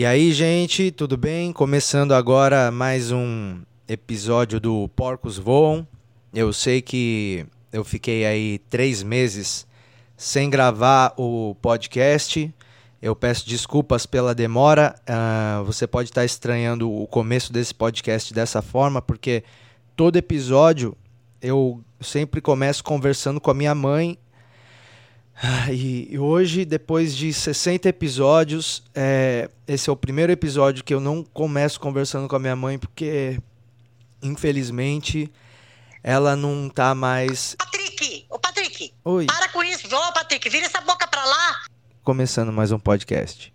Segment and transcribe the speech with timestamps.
[0.00, 1.52] E aí, gente, tudo bem?
[1.52, 5.86] Começando agora mais um episódio do Porcos Voam.
[6.32, 9.66] Eu sei que eu fiquei aí três meses
[10.16, 12.50] sem gravar o podcast.
[13.02, 14.94] Eu peço desculpas pela demora.
[15.02, 19.44] Uh, você pode estar estranhando o começo desse podcast dessa forma, porque
[19.94, 20.96] todo episódio
[21.42, 24.16] eu sempre começo conversando com a minha mãe
[25.72, 31.24] e, hoje, depois de 60 episódios, é, esse é o primeiro episódio que eu não
[31.24, 33.38] começo conversando com a minha mãe, porque,
[34.22, 35.30] infelizmente,
[36.02, 37.54] ela não tá mais.
[37.58, 38.26] Patrick!
[38.28, 38.92] Ô, Patrick!
[39.04, 39.26] Oi.
[39.26, 39.86] Para com isso!
[39.86, 41.62] Ô, Patrick, vira essa boca pra lá!
[42.04, 43.52] Começando mais um podcast.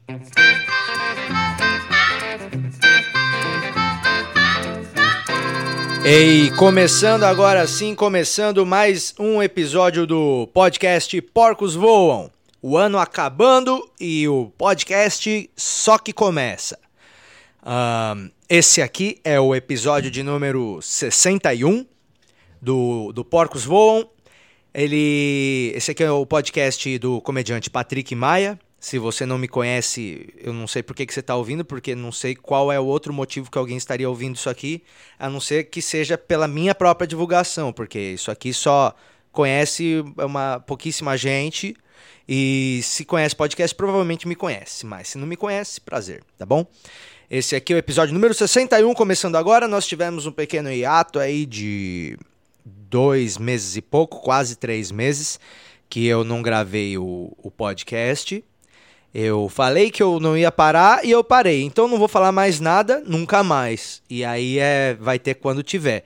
[6.08, 12.30] Ei, começando agora sim, começando mais um episódio do podcast Porcos Voam.
[12.62, 16.78] O ano acabando e o podcast só que começa.
[17.66, 21.84] Um, esse aqui é o episódio de número 61
[22.62, 24.08] do, do Porcos Voam.
[24.72, 28.60] Ele, esse aqui é o podcast do comediante Patrick Maia.
[28.86, 31.96] Se você não me conhece, eu não sei por que, que você está ouvindo, porque
[31.96, 34.84] não sei qual é o outro motivo que alguém estaria ouvindo isso aqui,
[35.18, 38.94] a não ser que seja pela minha própria divulgação, porque isso aqui só
[39.32, 41.76] conhece uma pouquíssima gente
[42.30, 46.64] e se conhece podcast, provavelmente me conhece, mas se não me conhece, prazer, tá bom?
[47.28, 49.68] Esse aqui é o episódio número 61, começando agora.
[49.68, 52.20] Nós tivemos um pequeno hiato aí de
[52.64, 55.40] dois meses e pouco, quase três meses,
[55.90, 58.44] que eu não gravei o, o podcast.
[59.18, 61.64] Eu falei que eu não ia parar e eu parei.
[61.64, 64.02] Então não vou falar mais nada, nunca mais.
[64.10, 66.04] E aí é, vai ter quando tiver.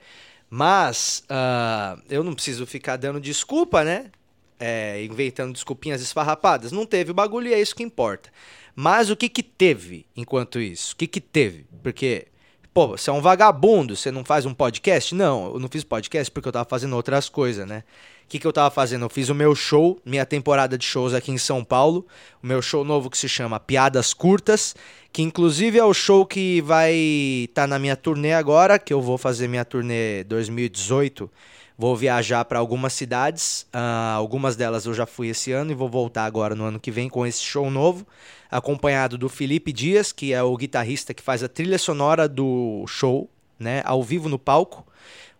[0.48, 4.12] Mas uh, eu não preciso ficar dando desculpa, né?
[4.60, 6.70] É, inventando desculpinhas esfarrapadas.
[6.70, 8.30] Não teve o bagulho e é isso que importa.
[8.76, 10.94] Mas o que que teve enquanto isso?
[10.94, 11.66] O que que teve?
[11.82, 12.28] Porque,
[12.72, 15.16] pô, você é um vagabundo, você não faz um podcast?
[15.16, 17.82] Não, eu não fiz podcast porque eu tava fazendo outras coisas, né?
[18.30, 19.04] Que, que eu tava fazendo?
[19.04, 22.06] Eu fiz o meu show, minha temporada de shows aqui em São Paulo,
[22.40, 24.76] o meu show novo que se chama Piadas Curtas,
[25.12, 29.02] que inclusive é o show que vai estar tá na minha turnê agora, que eu
[29.02, 31.28] vou fazer minha turnê 2018.
[31.76, 35.88] Vou viajar para algumas cidades, uh, algumas delas eu já fui esse ano e vou
[35.88, 38.06] voltar agora no ano que vem com esse show novo,
[38.48, 43.28] acompanhado do Felipe Dias, que é o guitarrista que faz a trilha sonora do show,
[43.58, 44.86] né, ao vivo no palco.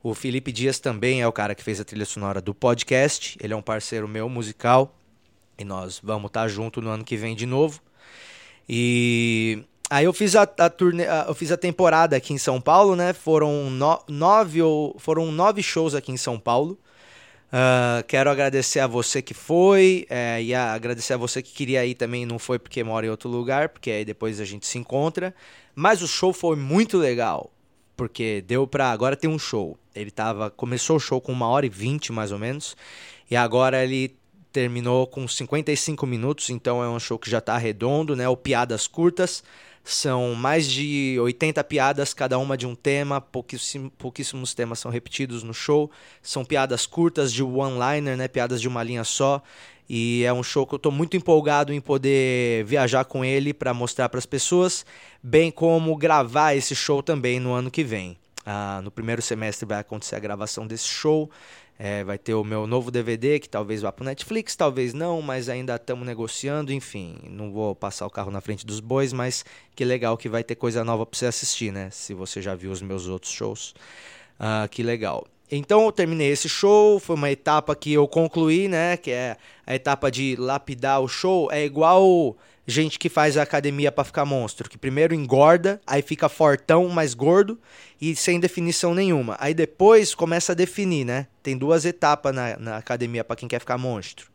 [0.02, 3.36] O Felipe Dias também é o cara que fez a trilha sonora do podcast.
[3.40, 4.94] Ele é um parceiro meu musical.
[5.58, 7.82] E nós vamos estar tá junto no ano que vem de novo.
[8.66, 12.96] E aí eu fiz a, a turnê, eu fiz a temporada aqui em São Paulo,
[12.96, 13.12] né?
[13.12, 16.78] Foram no, nove ou foram nove shows aqui em São Paulo.
[17.52, 21.84] Uh, quero agradecer a você que foi é, e a, agradecer a você que queria
[21.84, 24.78] ir também não foi porque mora em outro lugar, porque aí depois a gente se
[24.78, 25.34] encontra.
[25.74, 27.50] Mas o show foi muito legal
[28.00, 28.90] porque deu pra.
[28.92, 29.76] Agora tem um show.
[29.94, 30.50] Ele tava.
[30.50, 32.76] Começou o show com uma hora e vinte, mais ou menos.
[33.30, 34.16] E agora ele
[34.52, 38.28] terminou com 55 minutos, então é um show que já tá redondo, né?
[38.28, 39.42] O Piadas Curtas.
[39.82, 45.42] São mais de 80 piadas, cada uma de um tema, pouquíssimos, pouquíssimos temas são repetidos
[45.42, 45.90] no show.
[46.22, 48.28] São piadas curtas de one-liner, né?
[48.28, 49.42] Piadas de uma linha só.
[49.88, 53.74] E é um show que eu estou muito empolgado em poder viajar com ele para
[53.74, 54.86] mostrar para as pessoas,
[55.20, 58.16] bem como gravar esse show também no ano que vem.
[58.52, 61.30] Ah, no primeiro semestre vai acontecer a gravação desse show.
[61.78, 65.48] É, vai ter o meu novo DVD, que talvez vá para Netflix, talvez não, mas
[65.48, 66.72] ainda estamos negociando.
[66.72, 69.44] Enfim, não vou passar o carro na frente dos bois, mas
[69.76, 71.90] que legal que vai ter coisa nova para você assistir, né?
[71.92, 73.72] Se você já viu os meus outros shows.
[74.36, 75.24] Ah, que legal.
[75.48, 78.96] Então eu terminei esse show, foi uma etapa que eu concluí, né?
[78.96, 81.50] Que é a etapa de lapidar o show.
[81.52, 82.36] É igual
[82.66, 87.14] gente que faz a academia para ficar monstro, que primeiro engorda, aí fica fortão, mais
[87.14, 87.58] gordo
[88.00, 89.36] e sem definição nenhuma.
[89.40, 91.26] Aí depois começa a definir, né?
[91.42, 94.30] Tem duas etapas na, na academia para quem quer ficar monstro.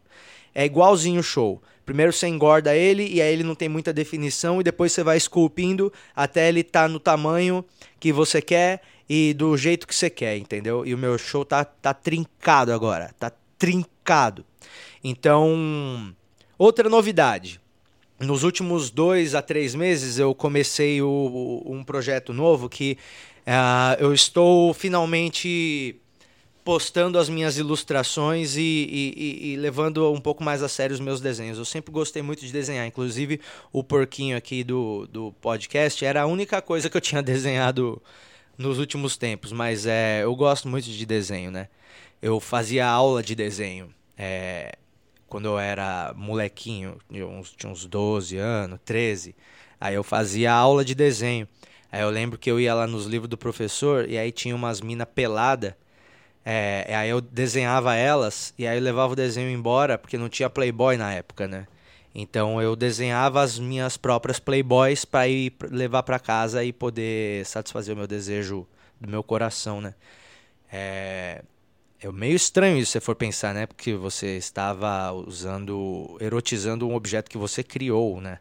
[0.53, 1.61] É igualzinho o show.
[1.85, 5.17] Primeiro você engorda ele e aí ele não tem muita definição e depois você vai
[5.17, 7.63] esculpindo até ele tá no tamanho
[7.99, 10.85] que você quer e do jeito que você quer, entendeu?
[10.85, 14.43] E o meu show tá, tá trincado agora, tá trincado.
[15.03, 16.15] Então,
[16.57, 17.61] outra novidade.
[18.19, 22.97] Nos últimos dois a três meses eu comecei o, um projeto novo que
[23.45, 25.99] uh, eu estou finalmente
[26.63, 31.21] postando as minhas ilustrações e, e, e, levando um pouco mais a sério os meus
[31.21, 31.59] desenhos.
[31.59, 33.39] Eu sempre gostei muito de desenhar, inclusive
[33.71, 38.01] o porquinho aqui do, do podcast era a única coisa que eu tinha desenhado
[38.57, 41.67] nos últimos tempos, mas é, eu gosto muito de desenho, né?
[42.21, 44.75] Eu fazia aula de desenho é,
[45.27, 49.35] quando eu era molequinho, tinha uns, tinha uns 12 anos, 13.
[49.79, 51.47] Aí eu fazia aula de desenho.
[51.91, 54.81] Aí eu lembro que eu ia lá nos livros do professor e aí tinha umas
[54.81, 55.77] minas pelada.
[56.43, 60.49] É, aí eu desenhava elas e aí eu levava o desenho embora, porque não tinha
[60.49, 61.67] Playboy na época, né?
[62.13, 67.93] Então eu desenhava as minhas próprias Playboys para ir levar para casa e poder satisfazer
[67.93, 68.67] o meu desejo
[69.01, 69.95] do meu coração, né?
[70.71, 71.43] É,
[72.05, 73.65] é meio estranho isso se for pensar, né?
[73.65, 78.37] Porque você estava usando, erotizando um objeto que você criou, né?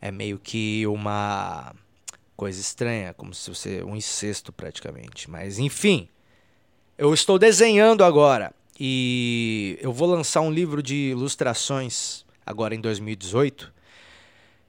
[0.00, 1.74] É meio que uma
[2.36, 5.28] coisa estranha, como se você um incesto praticamente.
[5.28, 6.08] Mas enfim,
[6.96, 13.72] eu estou desenhando agora e eu vou lançar um livro de ilustrações agora em 2018,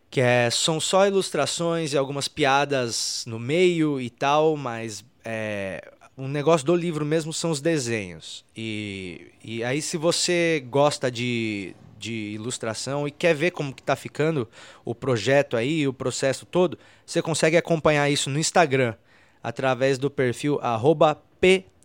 [0.10, 6.28] que é, são só ilustrações e algumas piadas no meio e tal, mas é, um
[6.28, 8.46] negócio do livro mesmo são os desenhos.
[8.56, 13.96] E, e aí se você gosta de, de ilustração e quer ver como que tá
[13.96, 14.48] ficando
[14.84, 18.96] o projeto aí, o processo todo, você consegue acompanhar isso no Instagram
[19.44, 20.60] através do perfil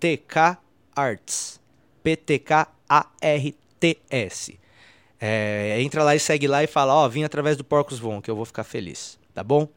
[0.01, 1.61] ptkarts.
[2.03, 2.71] PTK-A-R-T-S.
[5.21, 8.23] É, entra lá e segue lá e fala, ó, oh, vim através do Porcos Von,
[8.23, 9.69] que eu vou ficar feliz, tá bom?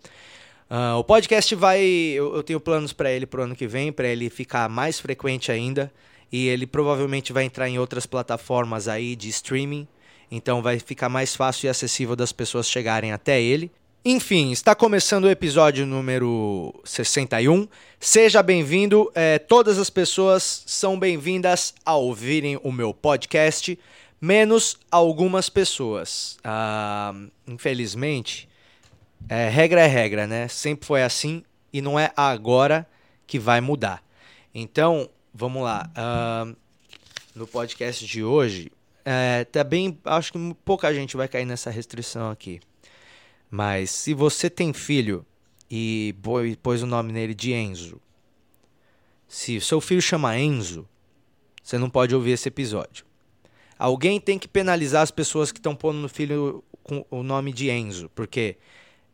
[0.74, 4.08] Uh, o podcast vai, eu, eu tenho planos para ele pro ano que vem, para
[4.08, 5.94] ele ficar mais frequente ainda,
[6.32, 9.88] e ele provavelmente vai entrar em outras plataformas aí de streaming,
[10.32, 13.72] então vai ficar mais fácil e acessível das pessoas chegarem até ele.
[14.04, 17.68] Enfim, está começando o episódio número 61.
[18.00, 19.12] Seja bem-vindo.
[19.14, 23.78] É, todas as pessoas são bem-vindas a ouvirem o meu podcast
[24.20, 26.40] menos algumas pessoas.
[26.44, 27.14] Ah,
[27.48, 28.50] infelizmente,
[29.30, 30.48] é, regra é regra, né?
[30.48, 32.88] Sempre foi assim e não é agora
[33.26, 34.04] que vai mudar.
[34.54, 35.90] Então, vamos lá.
[35.96, 36.54] Ah,
[37.34, 38.72] no podcast de hoje,
[39.04, 39.66] é, tá
[40.06, 42.60] acho que pouca gente vai cair nessa restrição aqui.
[43.50, 45.26] Mas se você tem filho
[45.70, 46.16] e
[46.62, 48.00] pôs o nome nele de Enzo,
[49.28, 50.88] se seu filho chama Enzo,
[51.64, 53.06] você não pode ouvir esse episódio.
[53.78, 57.70] Alguém tem que penalizar as pessoas que estão pondo no filho com o nome de
[57.70, 58.58] Enzo, porque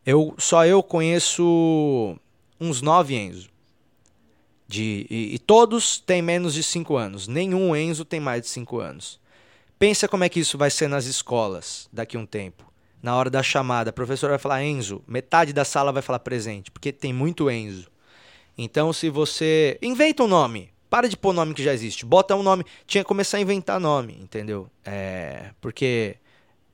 [0.06, 2.18] eu só eu conheço
[2.60, 3.50] uns nove Enzo.
[4.68, 7.28] De, e, e, todos têm menos de 5 anos.
[7.28, 9.20] Nenhum Enzo tem mais de 5 anos.
[9.80, 12.72] Pensa como é que isso vai ser nas escolas daqui a um tempo.
[13.02, 16.70] Na hora da chamada, a professora vai falar Enzo, metade da sala vai falar presente,
[16.70, 17.90] porque tem muito Enzo.
[18.58, 19.80] Então, se você.
[19.82, 20.70] Inventa um nome.
[20.90, 22.06] Para de pôr nome que já existe.
[22.06, 22.66] Bota um nome.
[22.86, 24.70] Tinha que começar a inventar nome, entendeu?
[24.84, 26.18] É, porque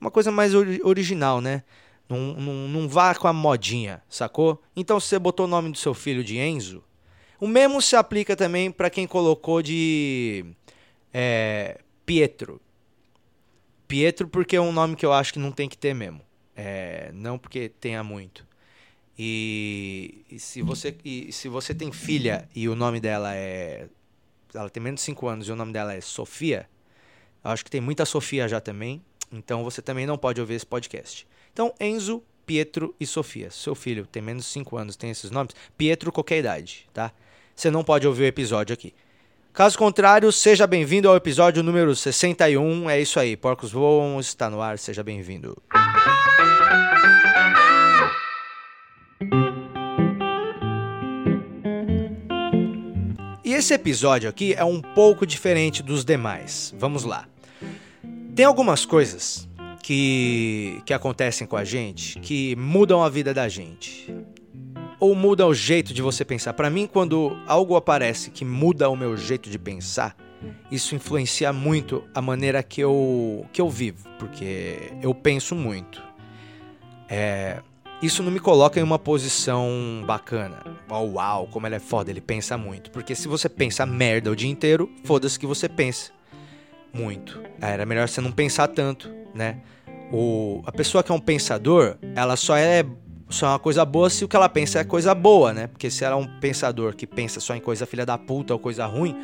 [0.00, 1.62] uma coisa mais original, né?
[2.08, 4.62] Não, não, não vá com a modinha, sacou?
[4.76, 6.84] Então, se você botou o nome do seu filho de Enzo,
[7.40, 10.44] o mesmo se aplica também para quem colocou de
[11.12, 12.60] é, Pietro.
[13.88, 16.20] Pietro, porque é um nome que eu acho que não tem que ter mesmo.
[16.54, 18.46] É, não porque tenha muito.
[19.18, 23.88] E, e se você, e se você tem filha e o nome dela é
[24.54, 26.68] ela tem menos de 5 anos e o nome dela é Sofia,
[27.44, 30.66] eu acho que tem muita Sofia já também, então você também não pode ouvir esse
[30.66, 31.26] podcast.
[31.56, 33.50] Então, Enzo, Pietro e Sofia.
[33.50, 35.54] Seu filho tem menos de 5 anos, tem esses nomes.
[35.74, 37.10] Pietro, qualquer idade, tá?
[37.54, 38.92] Você não pode ouvir o episódio aqui.
[39.54, 42.90] Caso contrário, seja bem-vindo ao episódio número 61.
[42.90, 45.56] É isso aí, Porcos Voam está no ar, seja bem-vindo.
[53.42, 56.74] esse episódio aqui é um pouco diferente dos demais.
[56.76, 57.26] Vamos lá.
[58.34, 59.45] Tem algumas coisas
[59.86, 64.12] que, que acontecem com a gente que mudam a vida da gente.
[64.98, 66.54] Ou mudam o jeito de você pensar.
[66.54, 70.16] Para mim, quando algo aparece que muda o meu jeito de pensar,
[70.72, 76.02] isso influencia muito a maneira que eu, que eu vivo, porque eu penso muito.
[77.08, 77.62] É,
[78.02, 80.64] isso não me coloca em uma posição bacana.
[80.90, 82.90] Oh, uau, como ele é foda, ele pensa muito.
[82.90, 86.10] Porque se você pensa merda o dia inteiro, foda-se que você pensa
[86.92, 87.40] muito.
[87.60, 89.60] Era melhor você não pensar tanto, né?
[90.12, 92.84] O, a pessoa que é um pensador, ela só é
[93.28, 95.66] só é uma coisa boa se o que ela pensa é coisa boa, né?
[95.66, 98.58] Porque se ela é um pensador que pensa só em coisa filha da puta ou
[98.58, 99.16] coisa ruim,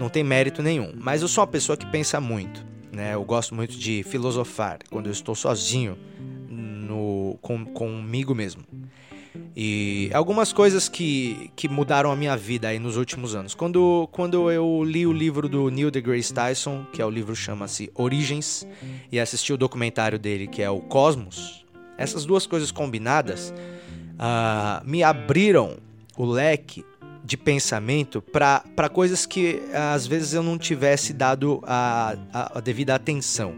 [0.00, 0.92] não tem mérito nenhum.
[0.96, 3.12] Mas eu sou uma pessoa que pensa muito, né?
[3.12, 5.98] Eu gosto muito de filosofar quando eu estou sozinho
[7.40, 8.62] com, comigo mesmo.
[9.56, 13.54] E algumas coisas que, que mudaram a minha vida aí nos últimos anos.
[13.54, 17.90] Quando, quando eu li o livro do Neil deGrasse Tyson, que é o livro chama-se
[17.94, 18.66] Origens,
[19.10, 21.64] e assisti o documentário dele, que é o Cosmos,
[21.96, 23.52] essas duas coisas combinadas
[24.14, 25.76] uh, me abriram
[26.16, 26.84] o leque
[27.24, 32.94] de pensamento para coisas que às vezes eu não tivesse dado a, a, a devida
[32.94, 33.56] atenção.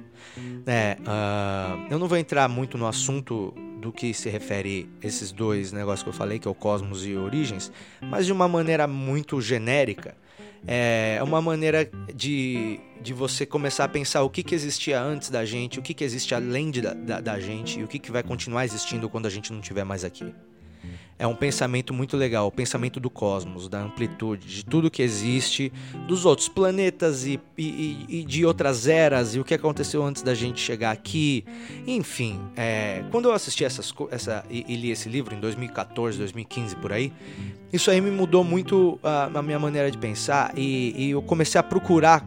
[0.67, 3.55] É, uh, eu não vou entrar muito no assunto
[3.85, 7.15] do que se refere esses dois negócios que eu falei, que é o cosmos e
[7.15, 10.17] origens, mas de uma maneira muito genérica.
[10.67, 15.45] É uma maneira de, de você começar a pensar o que, que existia antes da
[15.45, 18.23] gente, o que, que existe além de, da, da gente e o que, que vai
[18.23, 20.33] continuar existindo quando a gente não estiver mais aqui
[21.25, 25.73] é um pensamento muito legal, o pensamento do cosmos, da amplitude, de tudo que existe,
[26.07, 30.35] dos outros planetas e, e, e de outras eras e o que aconteceu antes da
[30.35, 31.43] gente chegar aqui.
[31.87, 36.77] Enfim, é, quando eu assisti essas, essa, e, e, li esse livro em 2014, 2015
[36.77, 37.11] por aí,
[37.73, 41.63] isso aí me mudou muito a, a minha maneira de pensar e, eu comecei a
[41.63, 42.23] procurar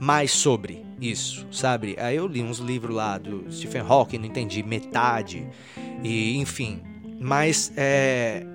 [0.00, 1.96] mais sobre isso, sabe?
[2.00, 5.46] Aí eu li uns livros lá do Stephen Hawking, não entendi metade,
[6.02, 6.82] e enfim,
[7.20, 8.46] mas é,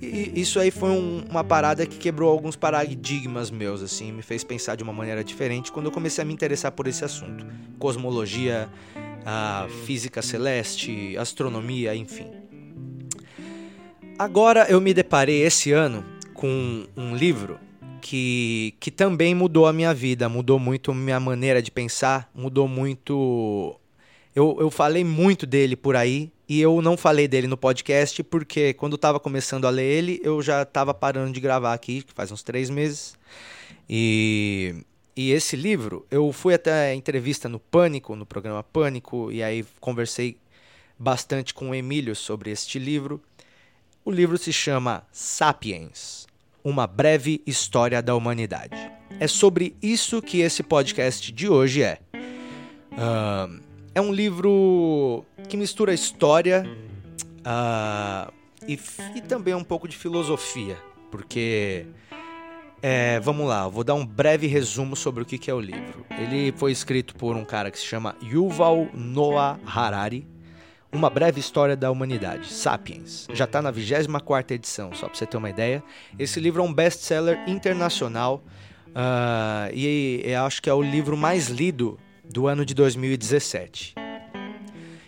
[0.00, 4.74] isso aí foi um, uma parada que quebrou alguns paradigmas meus, assim, me fez pensar
[4.74, 7.46] de uma maneira diferente quando eu comecei a me interessar por esse assunto.
[7.78, 8.68] Cosmologia,
[9.84, 12.26] física celeste, astronomia, enfim.
[14.18, 17.58] Agora eu me deparei esse ano com um livro
[18.00, 23.78] que, que também mudou a minha vida, mudou muito minha maneira de pensar, mudou muito.
[24.34, 28.74] Eu, eu falei muito dele por aí, e eu não falei dele no podcast porque
[28.74, 32.12] quando eu estava começando a ler ele, eu já estava parando de gravar aqui, que
[32.12, 33.14] faz uns três meses.
[33.88, 34.74] E,
[35.14, 39.64] e esse livro, eu fui até a entrevista no Pânico, no programa Pânico, e aí
[39.78, 40.38] conversei
[40.98, 43.22] bastante com o Emílio sobre este livro.
[44.04, 46.26] O livro se chama Sapiens
[46.64, 48.74] Uma Breve História da Humanidade.
[49.20, 52.00] É sobre isso que esse podcast de hoje é.
[52.90, 56.64] Uh, é um livro que mistura história
[57.40, 58.32] uh,
[58.66, 58.78] e,
[59.16, 60.76] e, também um pouco de filosofia,
[61.10, 61.86] porque
[62.82, 66.04] é, vamos lá, vou dar um breve resumo sobre o que, que é o livro.
[66.18, 70.26] Ele foi escrito por um cara que se chama Yuval Noah Harari,
[70.92, 73.26] uma breve história da humanidade, Sapiens.
[73.32, 75.82] Já está na 24 edição, só para você ter uma ideia.
[76.18, 78.42] Esse livro é um best-seller internacional
[78.88, 81.98] uh, e eu acho que é o livro mais lido
[82.30, 83.94] do ano de 2017.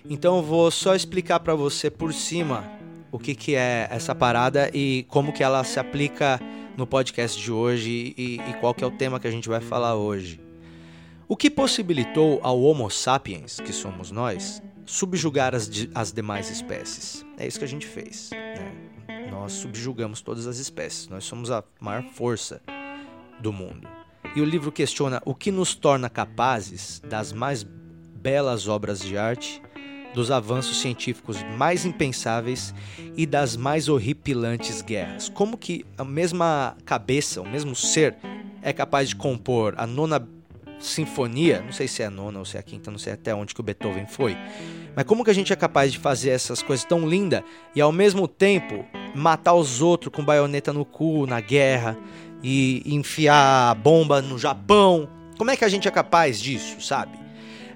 [0.08, 2.68] Então eu vou só explicar para você por cima
[3.12, 6.40] o que, que é essa parada e como que ela se aplica
[6.76, 9.60] no podcast de hoje e, e qual que é o tema que a gente vai
[9.60, 10.40] falar hoje.
[11.28, 17.24] O que possibilitou ao Homo sapiens, que somos nós, subjugar as, as demais espécies?
[17.38, 18.30] É isso que a gente fez.
[18.30, 19.30] Né?
[19.30, 21.08] Nós subjugamos todas as espécies.
[21.08, 22.60] Nós somos a maior força
[23.40, 24.01] do mundo.
[24.34, 29.60] E o livro questiona o que nos torna capazes das mais belas obras de arte,
[30.14, 32.74] dos avanços científicos mais impensáveis
[33.16, 35.28] e das mais horripilantes guerras.
[35.28, 38.16] Como que a mesma cabeça, o mesmo ser,
[38.62, 40.26] é capaz de compor a nona
[40.78, 43.34] sinfonia, não sei se é a nona ou se é a quinta, não sei até
[43.34, 44.36] onde que o Beethoven foi,
[44.96, 47.42] mas como que a gente é capaz de fazer essas coisas tão lindas
[47.74, 48.84] e ao mesmo tempo
[49.14, 51.96] matar os outros com baioneta no cu na guerra
[52.42, 55.08] e enfiar bomba no Japão.
[55.38, 57.18] Como é que a gente é capaz disso, sabe?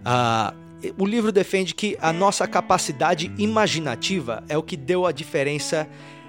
[0.04, 0.54] Ah,
[0.99, 5.88] o livro defende que a nossa capacidade imaginativa é o que deu a diferença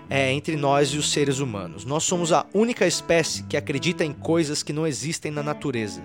[0.10, 1.86] é, entre nós e os seres humanos.
[1.86, 6.02] Nós somos a única espécie que acredita em coisas que não existem na natureza.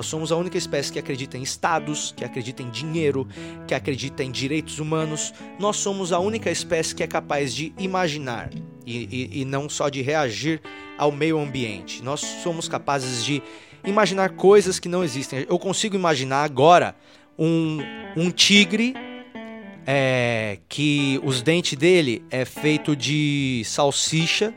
[0.00, 3.28] Nós somos a única espécie que acredita em estados, que acredita em dinheiro,
[3.66, 5.34] que acredita em direitos humanos.
[5.58, 8.48] Nós somos a única espécie que é capaz de imaginar
[8.86, 10.62] e, e, e não só de reagir
[10.96, 12.02] ao meio ambiente.
[12.02, 13.42] Nós somos capazes de
[13.84, 15.44] imaginar coisas que não existem.
[15.46, 16.96] Eu consigo imaginar agora
[17.38, 17.80] um,
[18.16, 18.94] um tigre
[19.86, 24.54] é, que os dentes dele é feito de salsicha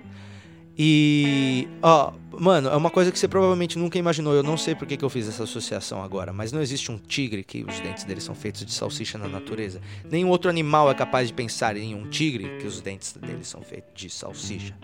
[0.77, 4.33] e ó, mano, é uma coisa que você provavelmente nunca imaginou.
[4.33, 7.43] Eu não sei por que, eu fiz essa associação agora, mas não existe um tigre
[7.43, 9.81] que os dentes dele são feitos de salsicha na natureza.
[10.09, 13.61] Nenhum outro animal é capaz de pensar em um tigre que os dentes dele são
[13.61, 14.75] feitos de salsicha.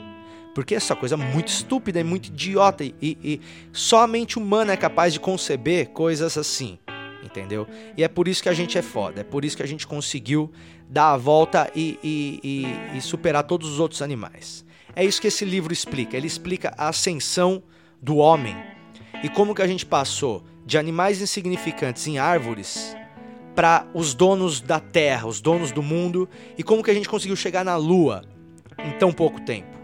[0.54, 3.42] Porque essa coisa é muito estúpida e muito idiota e, e
[3.72, 6.80] só a mente humana é capaz de conceber coisas assim,
[7.24, 7.68] entendeu?
[7.96, 9.86] E é por isso que a gente é foda, é por isso que a gente
[9.86, 10.52] conseguiu
[10.90, 14.66] dar a volta e, e, e superar todos os outros animais.
[14.96, 16.18] É isso que esse livro explica.
[16.18, 17.64] Ele explica a ascensão
[18.02, 18.56] do homem
[19.24, 22.96] e como que a gente passou de animais insignificantes em árvores
[23.56, 27.36] para os donos da terra, os donos do mundo e como que a gente conseguiu
[27.36, 28.24] chegar na lua
[28.78, 29.78] em tão pouco tempo.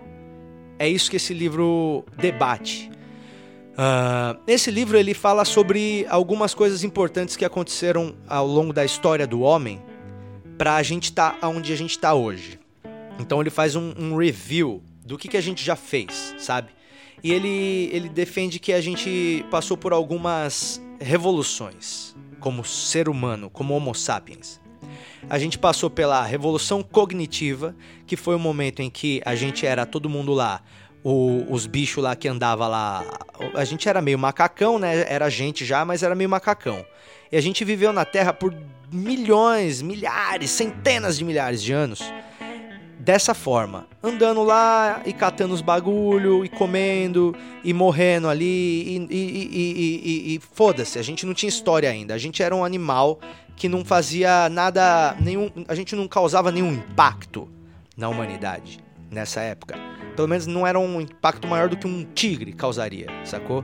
[0.78, 2.92] É isso que esse livro debate.
[3.74, 9.28] Uh, esse livro ele fala sobre algumas coisas importantes que aconteceram ao longo da história
[9.28, 9.82] do homem
[10.58, 12.60] para a gente estar tá onde a gente está hoje.
[13.20, 16.70] Então ele faz um, um review do que, que a gente já fez, sabe?
[17.24, 23.74] E ele, ele defende que a gente passou por algumas revoluções como ser humano, como
[23.76, 24.60] Homo sapiens.
[25.30, 29.86] A gente passou pela revolução cognitiva, que foi o momento em que a gente era
[29.86, 30.62] todo mundo lá,
[31.04, 33.04] o, os bichos lá que andava lá,
[33.56, 35.06] a gente era meio macacão, né?
[35.12, 36.86] Era gente já, mas era meio macacão.
[37.32, 38.56] E a gente viveu na Terra por
[38.92, 42.02] milhões, milhares, centenas de milhares de anos
[43.06, 50.32] dessa forma, andando lá e catando os bagulho e comendo e morrendo ali e, e,
[50.32, 53.20] e, e foda-se, a gente não tinha história ainda, a gente era um animal
[53.56, 57.48] que não fazia nada, nenhum, a gente não causava nenhum impacto
[57.96, 58.80] na humanidade
[59.12, 59.78] nessa época.
[60.16, 63.64] Pelo menos não era um impacto maior do que um tigre causaria, sacou?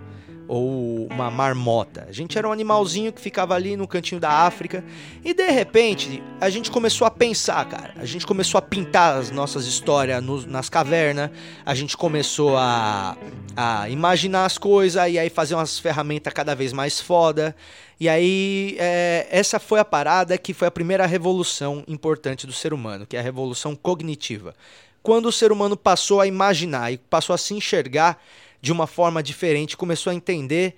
[0.52, 2.06] Ou uma marmota.
[2.10, 4.84] A gente era um animalzinho que ficava ali no cantinho da África
[5.24, 7.94] e de repente a gente começou a pensar, cara.
[7.96, 11.32] A gente começou a pintar as nossas histórias nas cavernas,
[11.66, 13.16] a gente começou a,
[13.56, 17.56] a imaginar as coisas e aí fazer umas ferramentas cada vez mais foda.
[17.98, 22.74] E aí, é, essa foi a parada que foi a primeira revolução importante do ser
[22.74, 24.54] humano, que é a revolução cognitiva.
[25.02, 28.22] Quando o ser humano passou a imaginar e passou a se enxergar
[28.62, 30.76] de uma forma diferente, começou a entender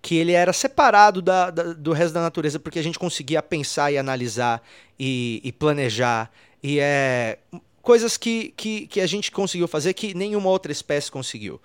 [0.00, 3.90] que ele era separado da, da, do resto da natureza, porque a gente conseguia pensar
[3.90, 4.62] e analisar
[4.98, 6.30] e, e planejar.
[6.62, 7.38] E é
[7.82, 11.60] coisas que, que, que a gente conseguiu fazer que nenhuma outra espécie conseguiu.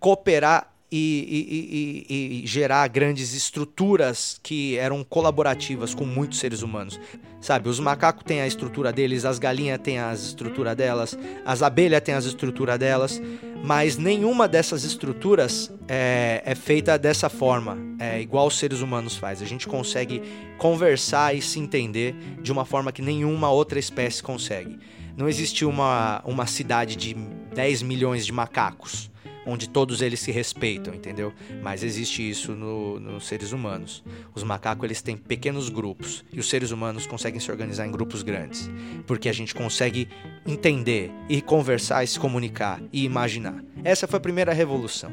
[0.00, 7.00] Cooperar e, e, e, e, gerar grandes estruturas que eram colaborativas com muitos seres humanos.
[7.40, 12.00] Sabe, os macacos têm a estrutura deles, as galinhas têm as estruturas delas, as abelhas
[12.00, 13.20] têm as estruturas delas,
[13.64, 19.42] mas nenhuma dessas estruturas é, é feita dessa forma, é igual os seres humanos faz.
[19.42, 20.22] A gente consegue
[20.58, 24.78] conversar e se entender de uma forma que nenhuma outra espécie consegue.
[25.16, 27.14] Não existe uma, uma cidade de
[27.52, 29.12] 10 milhões de macacos
[29.46, 31.32] onde todos eles se respeitam, entendeu?
[31.62, 34.02] Mas existe isso no, nos seres humanos.
[34.34, 38.22] Os macacos eles têm pequenos grupos e os seres humanos conseguem se organizar em grupos
[38.22, 38.70] grandes,
[39.06, 40.08] porque a gente consegue
[40.46, 43.62] entender e conversar e se comunicar e imaginar.
[43.82, 45.12] Essa foi a primeira revolução.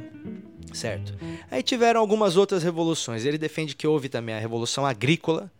[0.74, 1.14] Certo.
[1.50, 3.26] Aí tiveram algumas outras revoluções.
[3.26, 5.52] Ele defende que houve também a revolução agrícola,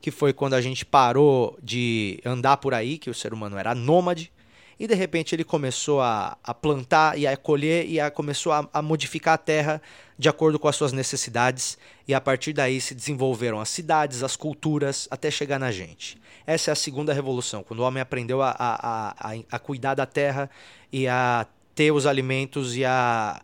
[0.00, 3.74] que foi quando a gente parou de andar por aí, que o ser humano era
[3.74, 4.32] nômade,
[4.80, 8.66] e de repente ele começou a, a plantar e a colher e a, começou a,
[8.72, 9.82] a modificar a terra
[10.18, 11.76] de acordo com as suas necessidades
[12.08, 16.18] e a partir daí se desenvolveram as cidades, as culturas, até chegar na gente.
[16.46, 20.06] Essa é a segunda revolução, quando o homem aprendeu a, a, a, a cuidar da
[20.06, 20.48] terra
[20.90, 23.38] e a ter os alimentos e a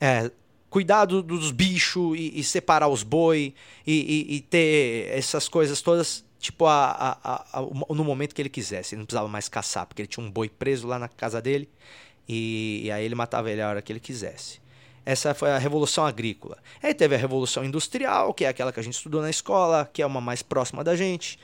[0.00, 0.30] é,
[0.70, 3.54] cuidar do, dos bichos e, e, separar os boi
[3.86, 8.48] e, e, e, ter essas coisas todas tipo, a, a, a, no momento que ele
[8.48, 8.94] quisesse.
[8.94, 11.68] Ele não precisava mais caçar, porque ele tinha um boi preso lá na casa dele
[12.28, 14.60] e, e aí ele matava ele a hora que ele quisesse.
[15.04, 16.58] Essa foi a Revolução Agrícola.
[16.82, 20.02] Aí teve a Revolução Industrial, que é aquela que a gente estudou na escola, que
[20.02, 21.38] é uma mais próxima da gente.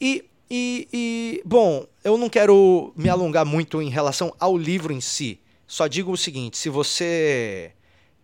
[0.00, 5.00] E, e, e bom, eu não quero me alongar muito em relação ao livro em
[5.00, 5.38] si.
[5.68, 7.72] Só digo o seguinte: se você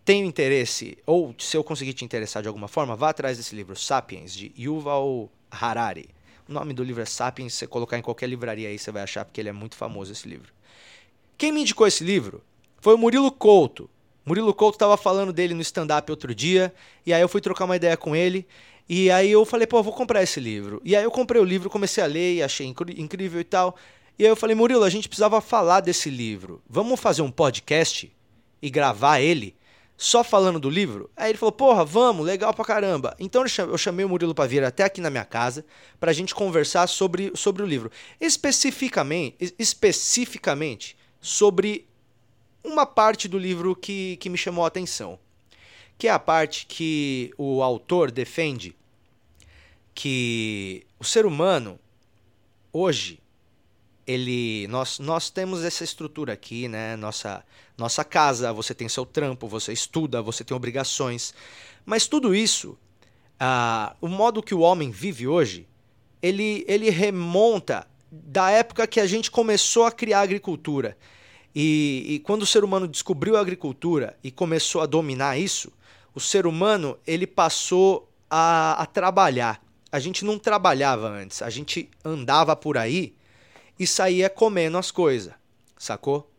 [0.04, 3.76] tem interesse, ou se eu conseguir te interessar de alguma forma, vá atrás desse livro,
[3.76, 6.08] Sapiens, de Yuval Harari.
[6.48, 9.02] O nome do livro é Sapiens, se você colocar em qualquer livraria aí, você vai
[9.02, 10.52] achar, porque ele é muito famoso esse livro.
[11.38, 12.42] Quem me indicou esse livro
[12.80, 13.88] foi o Murilo Couto.
[14.24, 16.72] Murilo Couto estava falando dele no stand-up outro dia,
[17.04, 18.46] e aí eu fui trocar uma ideia com ele,
[18.88, 20.80] e aí eu falei, pô, eu vou comprar esse livro.
[20.84, 23.76] E aí eu comprei o livro, comecei a ler e achei incrível e tal.
[24.18, 26.62] E aí eu falei, Murilo, a gente precisava falar desse livro.
[26.68, 28.12] Vamos fazer um podcast
[28.60, 29.56] e gravar ele?
[30.02, 31.08] Só falando do livro?
[31.16, 33.14] Aí ele falou, porra, vamos, legal pra caramba.
[33.20, 35.64] Então eu chamei o Murilo pra vir até aqui na minha casa
[36.00, 37.88] pra gente conversar sobre, sobre o livro.
[38.20, 41.86] Especificamente, especificamente sobre
[42.64, 45.20] uma parte do livro que, que me chamou a atenção.
[45.96, 48.74] Que é a parte que o autor defende
[49.94, 51.78] que o ser humano,
[52.72, 53.21] hoje,
[54.06, 56.96] ele nós, nós temos essa estrutura aqui, né?
[56.96, 57.44] Nossa
[57.76, 61.34] nossa casa, você tem seu trampo, você estuda, você tem obrigações.
[61.84, 62.78] Mas tudo isso,
[63.40, 65.66] ah, o modo que o homem vive hoje,
[66.22, 70.96] ele, ele remonta da época que a gente começou a criar agricultura.
[71.54, 75.72] E, e quando o ser humano descobriu a agricultura e começou a dominar isso,
[76.14, 79.62] o ser humano ele passou a, a trabalhar.
[79.90, 83.14] A gente não trabalhava antes, a gente andava por aí
[83.82, 85.34] e saía comendo as coisas,
[85.76, 86.30] sacou?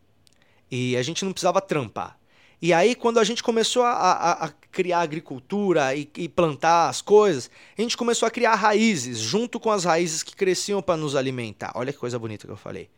[0.70, 2.18] E a gente não precisava trampar.
[2.62, 7.02] E aí, quando a gente começou a, a, a criar agricultura e, e, plantar as
[7.02, 11.14] coisas, a gente começou a criar raízes, junto com as raízes que cresciam para nos
[11.14, 11.72] alimentar.
[11.74, 12.88] Olha que coisa bonita que eu falei.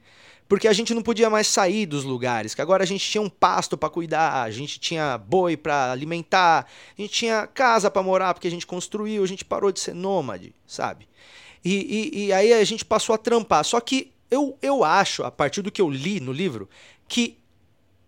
[0.48, 3.28] Porque a gente não podia mais sair dos lugares, que agora a gente tinha um
[3.28, 8.32] pasto para cuidar, a gente tinha boi para alimentar, a gente tinha casa para morar
[8.32, 11.08] porque a gente construiu, a gente parou de ser nômade, sabe?
[11.64, 13.64] E, e, e aí a gente passou a trampar.
[13.64, 16.68] Só que eu, eu acho, a partir do que eu li no livro,
[17.08, 17.38] que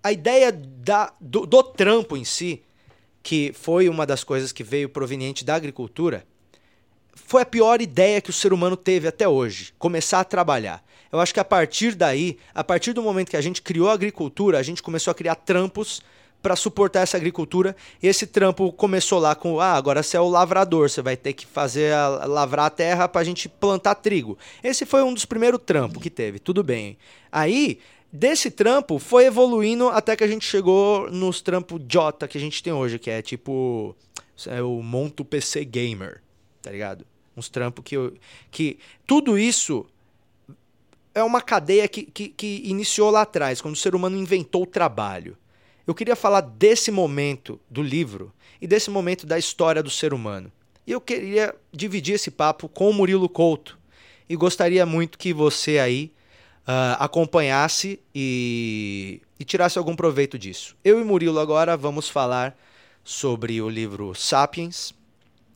[0.03, 2.63] a ideia da, do, do trampo em si,
[3.23, 6.27] que foi uma das coisas que veio proveniente da agricultura,
[7.15, 10.85] foi a pior ideia que o ser humano teve até hoje, começar a trabalhar.
[11.11, 13.95] Eu acho que a partir daí, a partir do momento que a gente criou a
[13.95, 16.03] agricultura, a gente começou a criar trampos
[16.43, 17.77] para suportar essa agricultura.
[18.03, 21.47] Esse trampo começou lá com, ah, agora você é o lavrador, você vai ter que
[21.47, 24.39] fazer a, lavrar a terra para a gente plantar trigo.
[24.63, 26.97] Esse foi um dos primeiros trampos que teve, tudo bem.
[27.31, 27.79] Aí,
[28.13, 32.63] desse trampo, foi evoluindo até que a gente chegou nos trampos Jota que a gente
[32.63, 33.95] tem hoje, que é tipo
[34.47, 36.23] é o Monto PC Gamer,
[36.63, 37.05] tá ligado?
[37.37, 37.97] Uns trampos que,
[38.51, 39.85] que tudo isso
[41.13, 44.67] é uma cadeia que, que, que iniciou lá atrás, quando o ser humano inventou o
[44.67, 45.37] trabalho.
[45.89, 50.53] Eu queria falar desse momento do livro e desse momento da história do ser humano.
[50.87, 53.79] E eu queria dividir esse papo com o Murilo Couto.
[54.29, 56.13] E gostaria muito que você aí
[56.67, 60.77] uh, acompanhasse e, e tirasse algum proveito disso.
[60.85, 62.55] Eu e Murilo agora vamos falar
[63.03, 64.93] sobre o livro Sapiens,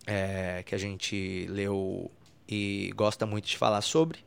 [0.07, 2.11] é, que a gente leu
[2.49, 4.21] e gosta muito de falar sobre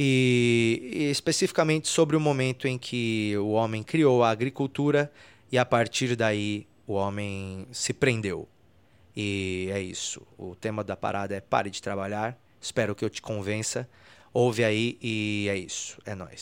[0.00, 5.10] e, e especificamente sobre o momento em que o homem criou a agricultura
[5.50, 8.48] e a partir daí o homem se prendeu.
[9.16, 10.22] E é isso.
[10.38, 12.38] O tema da parada é pare de trabalhar.
[12.60, 13.88] Espero que eu te convença.
[14.32, 15.98] Ouve aí e é isso.
[16.06, 16.40] É nós.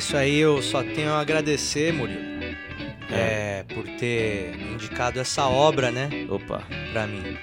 [0.00, 2.24] Isso aí eu só tenho a agradecer, Murilo.
[3.10, 3.60] É.
[3.60, 6.08] é, por ter indicado essa obra, né?
[6.28, 6.62] Opa.
[6.90, 7.36] Pra mim.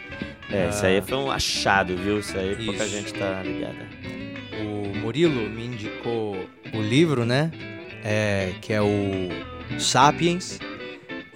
[0.49, 2.19] É, ah, isso aí foi um achado, viu?
[2.19, 2.65] Isso aí isso.
[2.65, 3.87] pouca gente tá ligada.
[4.59, 6.35] O Murilo me indicou
[6.73, 7.51] o livro, né?
[8.03, 9.29] É, que é o
[9.77, 10.59] Sapiens.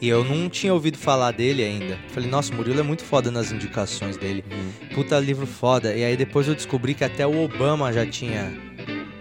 [0.02, 2.00] E eu não tinha ouvido falar dele ainda.
[2.08, 4.44] Falei, nossa, o Murilo é muito foda nas indicações dele.
[4.52, 4.96] Uhum.
[4.96, 5.96] Puta livro foda.
[5.96, 8.52] E aí depois eu descobri que até o Obama já tinha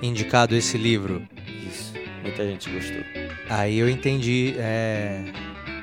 [0.01, 1.29] indicado esse livro.
[2.31, 3.03] Muita gente gostou.
[3.49, 5.21] Aí eu entendi é,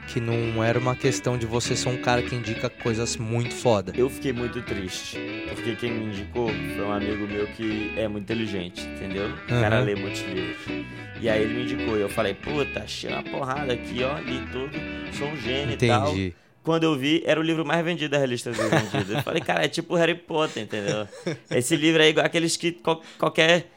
[0.08, 3.92] que não era uma questão de você ser um cara que indica coisas muito foda.
[3.98, 8.24] Eu fiquei muito triste, porque quem me indicou foi um amigo meu que é muito
[8.24, 9.26] inteligente, entendeu?
[9.26, 9.62] O uhum.
[9.62, 10.86] cara lê muitos livros.
[11.20, 14.40] E aí ele me indicou e eu falei, puta, achei uma porrada aqui, ó, li
[14.50, 14.72] tudo,
[15.18, 15.86] sou um gênio entendi.
[15.86, 19.10] e tal quando eu vi, era o livro mais vendido da lista dos vendidos.
[19.10, 21.08] Eu falei, cara, é tipo Harry Potter, entendeu?
[21.50, 22.78] Esse livro é igual aqueles que
[23.18, 23.68] qualquer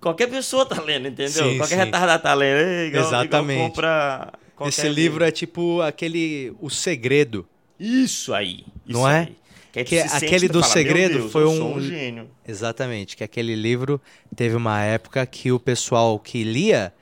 [0.00, 1.50] qualquer pessoa tá lendo, entendeu?
[1.50, 1.84] Sim, qualquer sim.
[1.84, 2.88] retardado tá lendo.
[2.88, 3.56] Igual, Exatamente.
[3.56, 4.32] Igual compra
[4.66, 7.46] Esse livro, livro é tipo aquele O Segredo.
[7.78, 8.64] Isso aí.
[8.86, 9.20] Isso não é?
[9.20, 9.40] Aí.
[9.72, 11.76] Que, que aquele do fala, segredo Deus, foi um...
[11.76, 12.28] um gênio.
[12.46, 14.00] Exatamente, que aquele livro
[14.34, 16.92] teve uma época que o pessoal que lia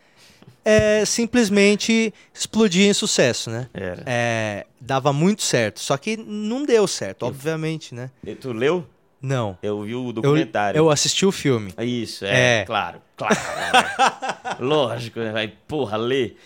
[0.62, 3.68] é, simplesmente explodia em sucesso, né?
[3.72, 4.02] Era.
[4.04, 8.10] É, dava muito certo, só que não deu certo, obviamente, né?
[8.22, 8.86] E tu leu?
[9.20, 9.58] Não.
[9.62, 10.78] Eu vi o documentário.
[10.78, 11.72] Eu, eu assisti o filme.
[11.78, 12.64] Isso, é, é.
[12.64, 13.34] claro, claro.
[13.34, 14.56] Né?
[14.60, 15.32] Lógico, né?
[15.32, 16.38] vai, porra, ler.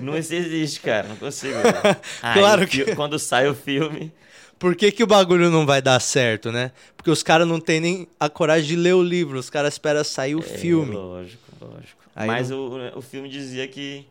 [0.00, 1.54] Não existe, cara, não consigo.
[2.32, 2.94] claro que.
[2.94, 4.12] Quando sai o filme.
[4.58, 6.70] Por que, que o bagulho não vai dar certo, né?
[6.96, 10.04] Porque os caras não têm nem a coragem de ler o livro, os caras esperam
[10.04, 10.94] sair o é, filme.
[10.94, 11.99] Lógico, lógico.
[12.14, 12.58] Aí Mas não...
[12.58, 14.06] o, o filme dizia que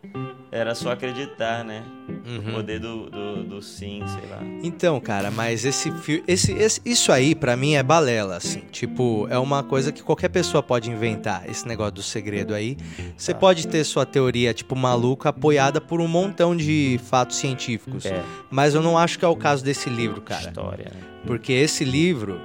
[0.51, 1.83] era só acreditar, né?
[2.25, 2.49] Uhum.
[2.49, 4.39] O poder do, do, do, sim, sei lá.
[4.63, 5.91] Então, cara, mas esse,
[6.27, 8.61] esse, esse isso aí para mim é balela, assim.
[8.71, 12.77] Tipo, é uma coisa que qualquer pessoa pode inventar, esse negócio do segredo aí.
[13.17, 13.39] Você tá.
[13.39, 18.05] pode ter sua teoria, tipo, maluca, apoiada por um montão de fatos científicos.
[18.05, 18.23] É.
[18.49, 20.49] Mas eu não acho que é o caso desse livro, cara.
[20.49, 21.01] História, né?
[21.25, 22.39] Porque esse livro,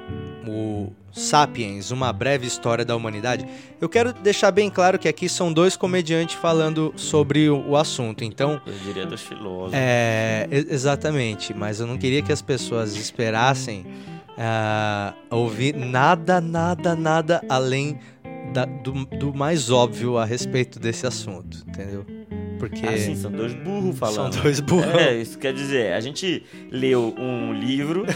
[0.47, 3.47] o Sapiens, uma breve história da humanidade.
[3.81, 8.61] Eu quero deixar bem claro que aqui são dois comediantes falando sobre o, assunto, então...
[8.67, 9.75] Eu diria dos filósofos.
[9.75, 13.87] É, exatamente, mas eu não queria que as pessoas esperassem
[14.31, 17.99] uh, ouvir nada, nada, nada além
[18.53, 22.05] da, do, do mais óbvio a respeito desse assunto, entendeu?
[22.59, 22.87] Porque.
[22.87, 24.33] Assim, são dois burros falando.
[24.33, 24.95] São dois burros.
[24.95, 28.07] É, isso quer dizer, a gente leu um livro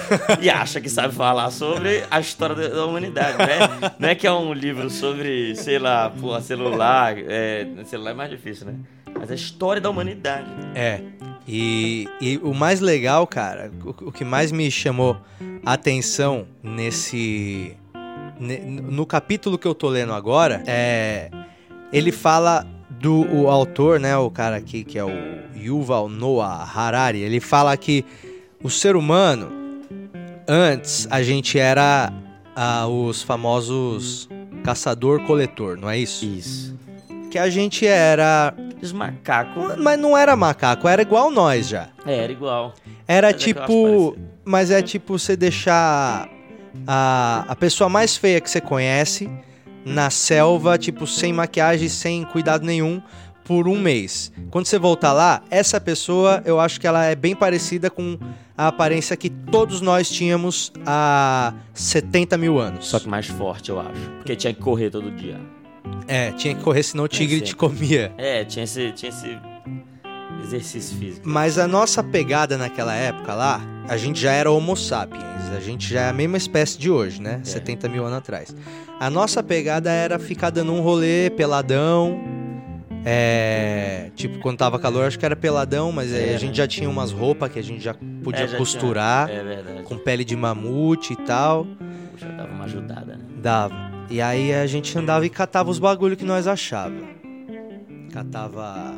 [0.41, 3.93] e acha que sabe falar sobre a história da humanidade, né?
[3.99, 7.17] Não é que é um livro sobre, sei lá, porra, celular.
[7.19, 8.75] É, celular é mais difícil, né?
[9.19, 10.51] Mas a história da humanidade.
[10.75, 11.03] É.
[11.47, 15.17] E, e o mais legal, cara, o, o que mais me chamou
[15.65, 17.77] a atenção nesse.
[18.39, 21.31] No capítulo que eu tô lendo agora, é.
[21.91, 22.67] Ele fala
[23.01, 25.11] do o autor, né, o cara aqui que é o
[25.57, 28.05] Yuval Noah Harari, ele fala que
[28.63, 29.51] o ser humano
[30.47, 32.13] antes a gente era
[32.57, 34.29] ah, os famosos
[34.65, 36.25] caçador-coletor, não é isso?
[36.25, 36.79] Isso.
[37.31, 38.55] Que a gente era.
[38.81, 39.77] Os macacos.
[39.77, 41.89] Mas não era macaco, era igual nós já.
[42.07, 42.75] É, era igual.
[43.07, 43.63] Era Mas é tipo.
[43.67, 44.29] parecido.
[44.45, 46.29] Mas é tipo você deixar
[46.87, 49.29] a, a pessoa mais feia que você conhece
[49.85, 53.01] na selva, tipo, sem maquiagem, sem cuidado nenhum,
[53.45, 54.31] por um mês.
[54.51, 58.19] Quando você voltar lá, essa pessoa, eu acho que ela é bem parecida com
[58.57, 62.87] a aparência que todos nós tínhamos há 70 mil anos.
[62.87, 64.11] Só que mais forte, eu acho.
[64.19, 65.41] Porque tinha que correr todo dia.
[66.07, 68.13] É, tinha que correr, senão o tigre te comia.
[68.19, 69.39] É, tinha esse, tinha esse
[70.43, 71.27] exercício físico.
[71.29, 75.25] Mas a nossa pegada naquela época lá, a gente já era Homo sapiens.
[75.57, 77.41] A gente já é a mesma espécie de hoje, né?
[77.43, 78.55] 70 mil anos atrás.
[79.01, 82.21] A nossa pegada era ficar dando um rolê peladão.
[83.05, 84.11] É.
[84.17, 86.39] Tipo, quando tava calor, acho que era peladão, mas aí a É.
[86.39, 89.29] gente já tinha umas roupas que a gente já podia É, já costurar.
[89.29, 89.83] tinha- É verdade.
[89.85, 91.67] Com pele de mamute e tal.
[92.17, 93.25] Já dava uma ajudada, né?
[93.41, 93.75] Dava.
[94.11, 96.97] E aí a gente andava e catava os bagulho que nós achava.
[98.13, 98.95] Catava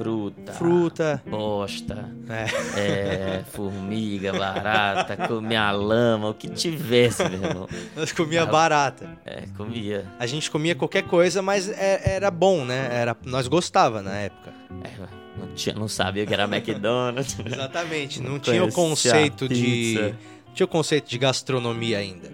[0.00, 0.52] Fruta.
[0.54, 1.22] fruta.
[1.26, 2.08] Bosta.
[2.26, 2.80] É.
[2.80, 7.68] É, formiga, barata, comia lama, o que tivesse, meu irmão.
[7.94, 9.18] Nós comia barata.
[9.26, 10.06] É, comia.
[10.18, 12.88] A gente comia qualquer coisa, mas é- era bom, né?
[12.90, 14.54] Era, nós gostava na época.
[14.84, 14.90] É,
[15.38, 17.36] não, tinha, não sabia que era McDonald's.
[17.44, 18.22] Exatamente.
[18.22, 20.14] Não Não tinha o conceito de.
[20.54, 22.28] Tinha o conceito de gastronomia ainda.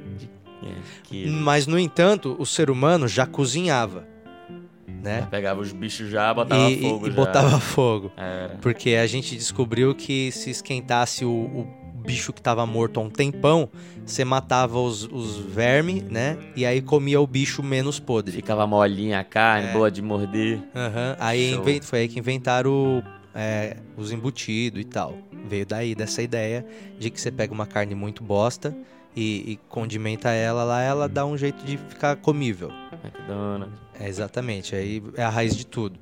[0.62, 4.07] É, que Mas, no entanto, o ser humano já cozinhava.
[4.87, 5.27] Né?
[5.31, 8.11] pegava os bichos já, botava E, fogo e botava fogo.
[8.16, 8.57] Era.
[8.61, 11.66] Porque a gente descobriu que se esquentasse o, o
[12.05, 13.68] bicho que tava morto há um tempão,
[14.05, 16.38] você matava os, os vermes, né?
[16.55, 18.33] E aí comia o bicho menos podre.
[18.33, 19.72] Ficava molinha a carne, É.
[19.72, 20.61] boa de morder.
[20.75, 21.61] Aham, Aí Show.
[21.62, 23.03] inven- foi aí que inventaram
[23.35, 25.18] é, os embutidos e tal.
[25.49, 26.64] Veio daí, dessa ideia
[26.99, 28.75] de que você pega uma carne muito bosta
[29.16, 32.70] e, e condimenta ela lá, ela dá um jeito de ficar comível.
[33.02, 33.87] McDonald's.
[33.98, 35.98] É, exatamente, aí é a raiz de tudo.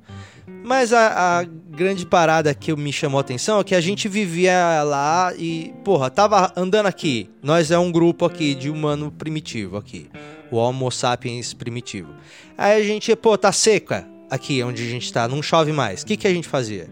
[0.64, 4.82] Mas a, a grande parada que me chamou a atenção é que a gente vivia
[4.82, 7.30] lá e, porra, tava andando aqui.
[7.42, 10.10] Nós é um grupo aqui de humano primitivo aqui.
[10.50, 12.12] O Homo sapiens primitivo.
[12.58, 16.02] Aí a gente, pô, tá seca aqui onde a gente tá, não chove mais.
[16.02, 16.88] O que, que a gente fazia?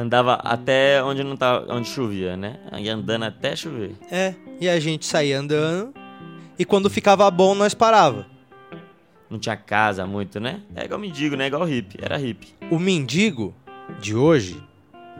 [0.00, 2.58] Andava até onde não tava, onde chovia, né?
[2.72, 3.92] Aí andando até chover.
[4.10, 5.92] É, e a gente saía andando
[6.58, 8.26] e quando ficava bom nós parava.
[9.28, 10.62] Não tinha casa muito, né?
[10.74, 11.48] É igual mendigo, né?
[11.48, 11.98] Igual hippie.
[12.00, 12.48] Era hippie.
[12.70, 13.54] O mendigo
[14.00, 14.62] de hoje,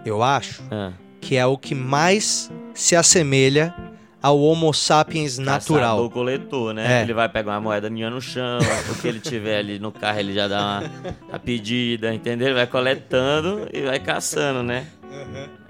[0.06, 3.74] eu acho, Ah, que é o que mais se assemelha
[4.22, 5.96] ao Homo sapiens natural.
[5.96, 7.00] Caçador coletor, né?
[7.00, 7.02] É.
[7.02, 8.58] Ele vai pegar uma moeda minha no chão,
[8.90, 10.90] o que ele tiver ali no carro ele já dá uma,
[11.32, 12.48] a pedida, entendeu?
[12.48, 14.86] Ele vai coletando e vai caçando, né?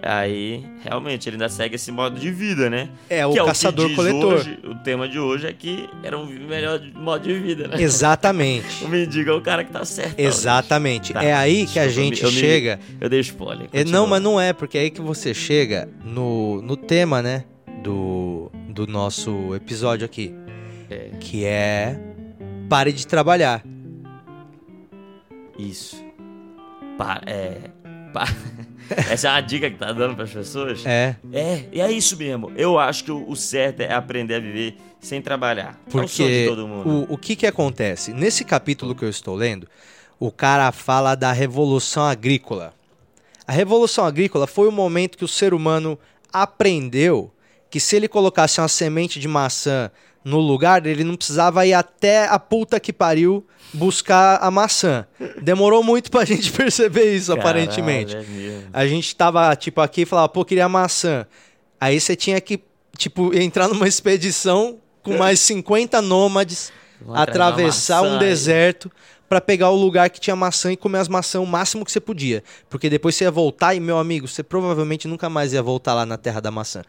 [0.02, 2.88] Aí, realmente, ele ainda segue esse modo de vida, né?
[3.08, 4.34] É o que é caçador-coletor.
[4.34, 7.38] O, que diz hoje, o tema de hoje é que era um melhor modo de
[7.38, 7.80] vida, né?
[7.80, 8.84] Exatamente.
[8.84, 10.18] O mendigo é o cara que tá certo.
[10.18, 11.12] Exatamente.
[11.12, 12.80] Tá, é aí que a gente eu me- chega.
[13.00, 13.66] Eu dei spoiler.
[13.72, 14.00] É, continua.
[14.00, 17.44] não, mas não é, porque é aí que você chega no, no tema, né?
[17.82, 20.34] Do, do nosso episódio aqui.
[20.88, 21.10] É.
[21.18, 21.98] Que é.
[22.68, 23.64] Pare de trabalhar.
[25.58, 26.02] Isso.
[27.26, 27.70] É.
[29.10, 30.84] Essa é uma dica que tá dando pras pessoas?
[30.84, 31.16] É.
[31.32, 32.50] É, e é isso mesmo.
[32.56, 35.78] Eu acho que o, o certo é aprender a viver sem trabalhar.
[35.86, 36.88] É o Porque todo mundo.
[37.08, 38.12] o, o que que acontece?
[38.12, 39.68] Nesse capítulo que eu estou lendo,
[40.18, 42.74] o cara fala da Revolução Agrícola.
[43.46, 45.98] A Revolução Agrícola foi o momento que o ser humano
[46.32, 47.32] aprendeu
[47.70, 49.90] que se ele colocasse uma semente de maçã
[50.24, 55.06] no lugar, ele não precisava ir até a puta que pariu buscar a maçã.
[55.40, 58.16] Demorou muito pra gente perceber isso, Caralho, aparentemente.
[58.16, 58.62] é.
[58.72, 61.26] A gente tava, tipo, aqui e falava, pô, queria maçã.
[61.80, 62.60] Aí você tinha que,
[62.98, 66.70] tipo, entrar numa expedição com mais 50 nômades,
[67.14, 68.90] atravessar maçã um deserto
[69.28, 72.00] pra pegar o lugar que tinha maçã e comer as maçãs o máximo que você
[72.00, 72.42] podia.
[72.68, 76.04] Porque depois você ia voltar e, meu amigo, você provavelmente nunca mais ia voltar lá
[76.04, 76.82] na terra da maçã.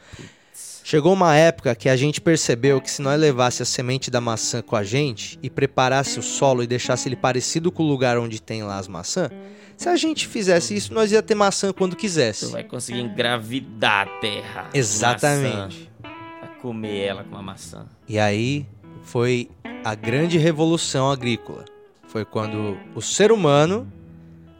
[0.91, 4.61] Chegou uma época que a gente percebeu que se nós levasse a semente da maçã
[4.61, 8.41] com a gente e preparasse o solo e deixasse ele parecido com o lugar onde
[8.41, 9.29] tem lá as maçãs,
[9.77, 12.47] se a gente fizesse isso, nós ia ter maçã quando Tu quisesse.
[12.47, 14.69] vai conseguir engravidar a terra.
[14.73, 15.89] Exatamente.
[16.03, 16.13] Maçã.
[16.41, 17.85] Vai comer ela com uma maçã.
[18.05, 18.67] E aí
[19.01, 19.49] foi
[19.85, 21.63] a grande revolução agrícola.
[22.05, 23.89] Foi quando o ser humano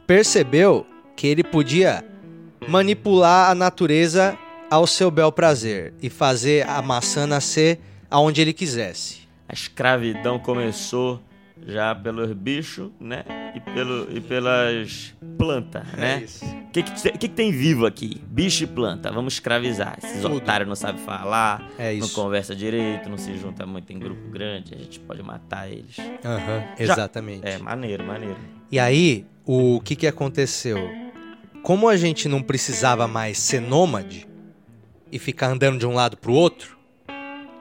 [0.08, 2.06] percebeu que ele podia
[2.70, 4.38] manipular a natureza
[4.72, 7.78] ao seu bel prazer e fazer a maçã nascer
[8.10, 9.28] aonde ele quisesse.
[9.50, 11.22] A escravidão começou
[11.68, 13.26] já pelos bichos, né?
[13.54, 16.20] E, pelo, e pelas plantas, né?
[16.22, 16.46] É isso.
[16.46, 18.22] O que, que, que que tem vivo aqui?
[18.28, 19.12] Bicho e planta.
[19.12, 19.98] Vamos escravizar.
[20.02, 20.36] Esses Tudo.
[20.38, 24.74] otários não sabem falar, É não conversa direito, não se junta muito em grupo grande.
[24.74, 25.98] A gente pode matar eles.
[26.24, 27.46] Aham, Já- exatamente.
[27.46, 28.38] É, maneiro, maneiro.
[28.72, 30.78] E aí, o que que aconteceu?
[31.62, 34.31] Como a gente não precisava mais ser nômade
[35.12, 36.78] e ficar andando de um lado pro outro,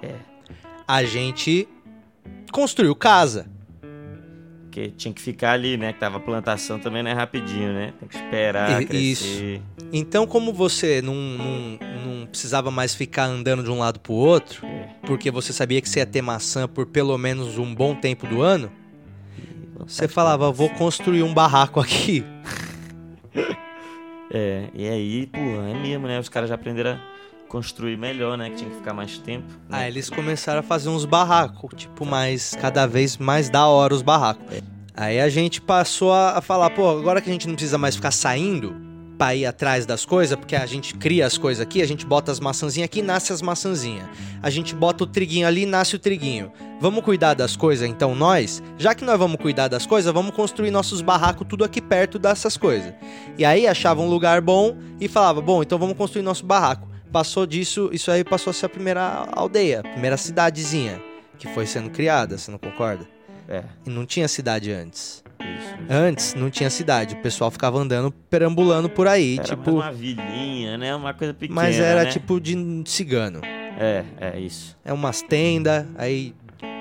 [0.02, 0.14] É.
[0.86, 1.68] a gente
[2.52, 3.46] construiu casa.
[4.62, 5.92] Porque tinha que ficar ali, né?
[5.92, 7.92] Que tava plantação também não é rapidinho, né?
[7.98, 9.60] Tem que esperar I- crescer.
[9.92, 11.78] Então, como você não, não,
[12.20, 14.90] não precisava mais ficar andando de um lado pro outro, É.
[15.04, 18.42] porque você sabia que você ia ter maçã por pelo menos um bom tempo do
[18.42, 18.70] ano,
[19.80, 22.24] você falava, vou construir um barraco aqui.
[24.32, 26.20] É, e aí, pô, é mesmo, né?
[26.20, 27.00] Os caras já aprenderam a
[27.50, 28.48] construir melhor, né?
[28.48, 29.46] Que tinha que ficar mais tempo.
[29.68, 29.78] né?
[29.78, 34.02] Aí eles começaram a fazer uns barracos, tipo, mais cada vez mais da hora os
[34.02, 34.46] barracos.
[34.96, 37.96] Aí a gente passou a a falar, pô, agora que a gente não precisa mais
[37.96, 38.74] ficar saindo
[39.18, 42.30] pra ir atrás das coisas, porque a gente cria as coisas aqui, a gente bota
[42.30, 44.06] as maçãzinhas aqui, nasce as maçãzinhas.
[44.40, 46.52] A gente bota o triguinho ali, nasce o triguinho.
[46.80, 48.62] Vamos cuidar das coisas, então nós?
[48.78, 52.56] Já que nós vamos cuidar das coisas, vamos construir nossos barracos tudo aqui perto dessas
[52.56, 52.94] coisas.
[53.36, 56.89] E aí achava um lugar bom e falava, bom, então vamos construir nosso barraco.
[57.12, 61.00] Passou disso, isso aí passou a ser a primeira aldeia, a primeira cidadezinha
[61.38, 63.06] que foi sendo criada, você não concorda?
[63.48, 65.24] É, E não tinha cidade antes.
[65.40, 65.74] isso.
[65.88, 70.76] Antes não tinha cidade, o pessoal ficava andando, perambulando por aí, Era tipo, uma vilinha,
[70.78, 70.94] né?
[70.94, 72.10] Uma coisa pequena, mas era né?
[72.10, 72.54] tipo de
[72.86, 73.40] cigano.
[73.44, 74.76] É, é isso.
[74.84, 76.34] É umas tendas, aí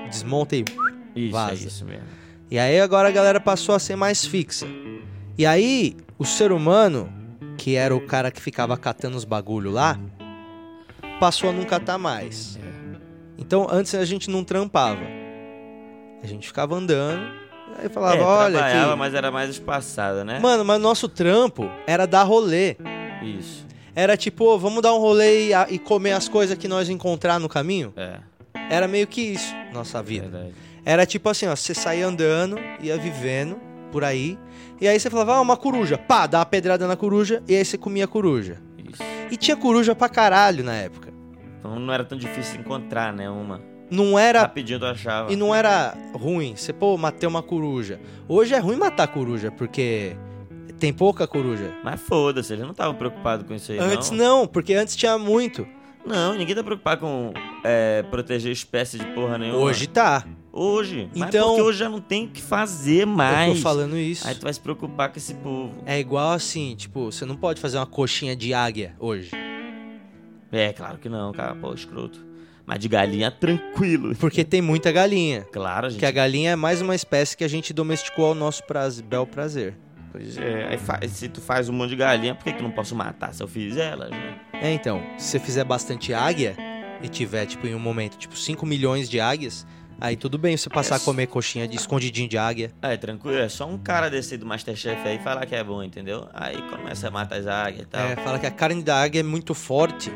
[0.10, 0.66] desmonta e
[1.16, 1.52] Isso, Vaza.
[1.54, 2.04] é isso mesmo.
[2.52, 4.68] E aí agora a galera passou a ser mais fixa.
[5.38, 7.12] E aí o ser humano,
[7.58, 9.98] que era o cara que ficava catando os bagulho lá,
[11.20, 12.58] passou a não catar mais.
[13.38, 15.02] Então antes a gente não trampava.
[16.22, 17.32] A gente ficava andando,
[17.78, 19.00] aí falava, é, olha trabalhava, aqui.
[19.00, 20.40] mas era mais espaçada, né?
[20.40, 22.76] Mano, mas nosso trampo era dar rolê.
[23.24, 23.66] Isso.
[23.96, 27.40] Era tipo, ô, vamos dar um rolê e, e comer as coisas que nós encontrar
[27.40, 27.94] no caminho.
[27.96, 28.20] É,
[28.70, 30.28] Era meio que isso, nossa vida.
[30.28, 30.54] verdade.
[30.86, 33.58] Era tipo assim, ó, você saía andando, ia vivendo
[33.92, 34.38] por aí,
[34.80, 37.64] e aí você falava, ah, uma coruja, pá, dá uma pedrada na coruja, e aí
[37.66, 38.58] você comia a coruja.
[38.78, 39.02] Isso.
[39.32, 41.09] E tinha coruja pra caralho na época.
[41.60, 43.30] Então não era tão difícil encontrar, né?
[43.30, 43.62] Uma.
[43.92, 44.42] Não era.
[44.42, 45.32] Rapidinho tu achava.
[45.32, 48.00] E não era ruim, você, pô, matei uma coruja.
[48.28, 50.16] Hoje é ruim matar coruja, porque
[50.80, 51.74] tem pouca coruja.
[51.84, 54.42] Mas foda-se, eles não estavam preocupados com isso aí, Antes não.
[54.42, 55.68] não, porque antes tinha muito.
[56.06, 59.60] Não, ninguém tá preocupado com é, proteger espécie de porra nenhuma.
[59.60, 60.24] Hoje tá.
[60.54, 61.10] Hoje.
[61.16, 63.50] Mas Então- porque hoje já não tem o que fazer mais.
[63.50, 64.26] Eu tô falando isso.
[64.28, 65.74] Aí tu vai se preocupar com esse povo.
[65.86, 69.32] É igual assim, tipo, você não pode fazer uma coxinha de águia hoje.
[70.52, 71.56] É, claro que não, cara.
[71.56, 72.26] Pô, escroto.
[72.66, 74.16] Mas de galinha, tranquilo.
[74.16, 75.46] Porque tem muita galinha.
[75.52, 76.00] Claro, gente.
[76.00, 79.26] Que a galinha é mais uma espécie que a gente domesticou ao nosso prazer, bel
[79.26, 79.76] prazer.
[80.12, 80.68] Pois é.
[81.02, 83.34] Aí se tu faz um monte de galinha, por que, que eu não posso matar
[83.34, 84.40] se eu fiz elas, né?
[84.54, 86.56] É, então, se você fizer bastante águia
[87.02, 89.66] e tiver, tipo, em um momento, tipo, 5 milhões de águias,
[90.02, 91.02] aí tudo bem você passar a É.
[91.02, 92.72] comer coxinha de escondidinho de águia.
[92.82, 93.38] É, tranquilo.
[93.38, 96.28] É só um cara desse do Masterchef aí falar que é bom, entendeu?
[96.34, 98.02] Aí começa a matar as águias e tal.
[98.02, 100.12] É, fala que a carne da águia é muito forte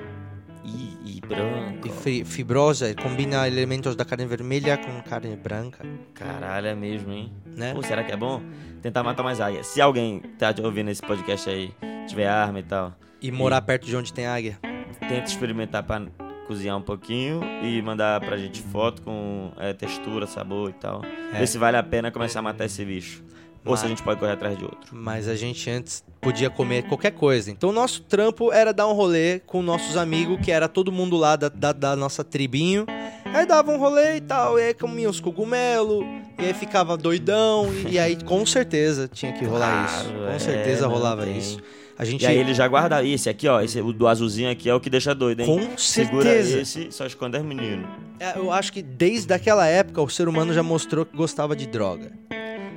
[1.29, 6.75] E, e e fibrosa, e combina elementos da carne vermelha com carne branca, Caralho, é
[6.75, 7.31] mesmo, hein?
[7.45, 7.73] né?
[7.73, 8.41] Pô, será que é bom?
[8.81, 9.67] Tentar matar mais águias.
[9.67, 11.73] Se alguém tá ouvindo esse podcast aí,
[12.07, 14.59] tiver arma e tal, E morar perto de onde tem águia.
[14.99, 16.01] tenta experimentar pra
[16.47, 21.01] cozinhar um pouquinho e mandar pra gente foto com é, textura, sabor e tal.
[21.33, 21.39] É.
[21.39, 23.23] Ver se vale a pena começar a matar esse bicho.
[23.65, 24.89] Ou se a gente pode correr atrás de outro.
[24.91, 27.49] Mas a gente antes podia comer qualquer coisa.
[27.51, 31.15] Então o nosso trampo era dar um rolê com nossos amigos, que era todo mundo
[31.17, 32.85] lá da, da, da nossa tribinho.
[33.33, 36.05] Aí dava um rolê e tal, e aí comia os cogumelos,
[36.37, 40.03] e aí ficava doidão, e, e aí com certeza tinha que rolar isso.
[40.05, 41.37] Claro, Com é, certeza não rolava tem.
[41.37, 41.59] isso.
[41.97, 42.23] A gente.
[42.23, 43.61] E aí ele já guarda esse aqui, ó.
[43.61, 45.45] Esse, o do azulzinho aqui é o que deixa doido, hein?
[45.45, 46.59] Com Segura certeza.
[46.61, 47.87] esse, só esconde as meninos.
[48.19, 51.65] É, Eu acho que desde aquela época o ser humano já mostrou que gostava de
[51.67, 52.11] droga.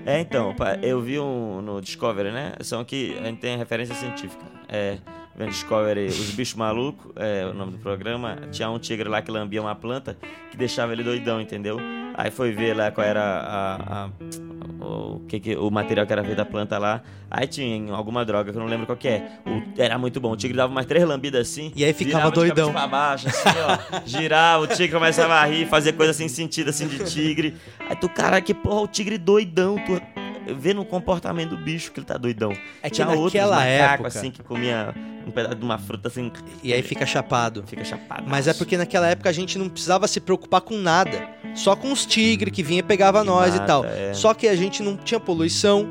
[0.07, 2.53] É, então, eu vi um no Discovery, né?
[2.61, 4.45] São que a gente tem referência científica.
[4.69, 4.99] É,
[5.44, 8.38] Discovery, Os Bichos Malucos, é o nome do programa.
[8.51, 10.16] Tinha um tigre lá que lambia uma planta
[10.51, 11.79] que deixava ele doidão, entendeu?
[12.14, 14.08] Aí foi ver lá qual era a, a-
[14.81, 17.02] o, que que- o material que era feito da planta lá.
[17.31, 19.29] Aí tinha alguma droga que eu não lembro qual que é.
[19.46, 20.31] O- era muito bom.
[20.33, 21.71] O tigre dava umas três lambidas assim.
[21.77, 22.73] E aí ficava doidão.
[22.73, 24.00] Pra baixo, assim, ó.
[24.06, 27.54] Girava, o tigre começava a rir, fazer coisa sem sentido, assim, de tigre.
[27.81, 29.77] Aí tu, cara, que porra, o tigre doidão.
[29.85, 30.00] Tu
[30.55, 32.53] vê no comportamento do bicho que ele tá doidão.
[32.83, 34.09] É que Tinha naquela macacos, época.
[34.09, 34.94] assim, que comia
[35.27, 36.31] um pedaço de uma fruta, assim,
[36.63, 37.65] E aí fica chapado.
[37.67, 38.25] fica chapado.
[38.29, 41.29] Mas é porque naquela época a gente não precisava se preocupar com nada.
[41.55, 43.85] Só com os tigres que vinha e pegava nós e mata, tal.
[43.85, 44.13] é.
[44.15, 45.87] Só que a gente não tinha poluição,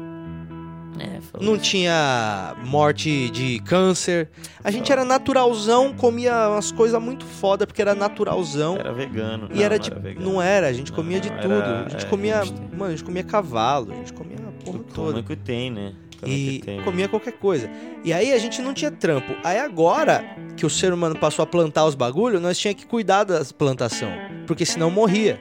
[0.98, 4.30] É, não tinha morte de câncer.
[4.64, 8.78] A gente era naturalzão, comia umas coisas muito foda porque era naturalzão.
[8.78, 9.50] Era vegano.
[9.52, 10.26] E não, era não tipo, vegano.
[10.32, 11.54] não era, a gente Não, comia de tudo.
[11.54, 12.60] era- a gente é, comia, hipster.
[12.72, 14.35] mano, a gente comia cavalo, a gente comia
[14.66, 15.12] porra toda.
[15.14, 15.94] Como é que tem, né?
[16.20, 16.84] Como E tem, né?
[16.84, 17.70] comia qualquer coisa.
[18.04, 19.36] E aí a gente não tinha trampo.
[19.44, 20.24] Aí agora
[20.56, 24.10] que o ser humano passou a plantar os bagulho, nós tinha que cuidar das plantação,
[24.48, 25.40] porque senão morria.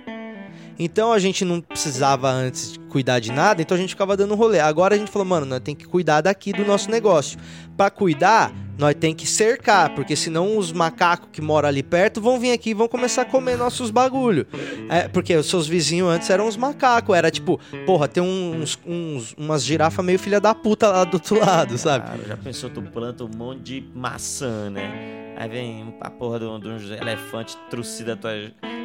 [0.79, 4.35] Então a gente não precisava antes de cuidar de nada, então a gente ficava dando
[4.35, 4.59] rolê.
[4.59, 7.39] Agora a gente falou, mano, nós tem que cuidar daqui do nosso negócio.
[7.77, 12.39] Pra cuidar, nós tem que cercar, porque senão os macacos que moram ali perto vão
[12.41, 14.47] vir aqui e vão começar a comer nossos bagulho.
[14.89, 19.35] É, porque os seus vizinhos antes eram uns macacos, era tipo, porra, tem uns, uns
[19.39, 22.05] umas girafas meio filha da puta lá do outro lado, sabe?
[22.07, 25.35] Cara, já pensou, tu planta um monte de maçã, né?
[25.37, 28.31] Aí vem a porra de um- de uns elefantes trucida tua,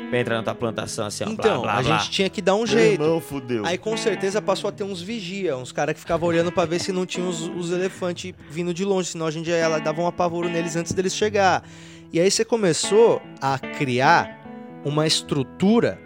[0.09, 1.27] pra entrar na tua plantação assim, ó.
[1.27, 1.97] blá, Então, blá, a blá.
[1.97, 3.01] gente tinha que dar um jeito.
[3.01, 3.65] irmão, fudeu.
[3.65, 6.79] Aí com certeza passou a ter uns vigia, uns caras que ficavam olhando pra ver
[6.79, 9.77] se não tinha os, os elefantes vindo de longe, senão a gente já ia lá
[9.77, 11.63] e dava um apavoro neles antes deles chegar.
[12.11, 14.43] E aí você começou a criar
[14.83, 15.99] uma estrutura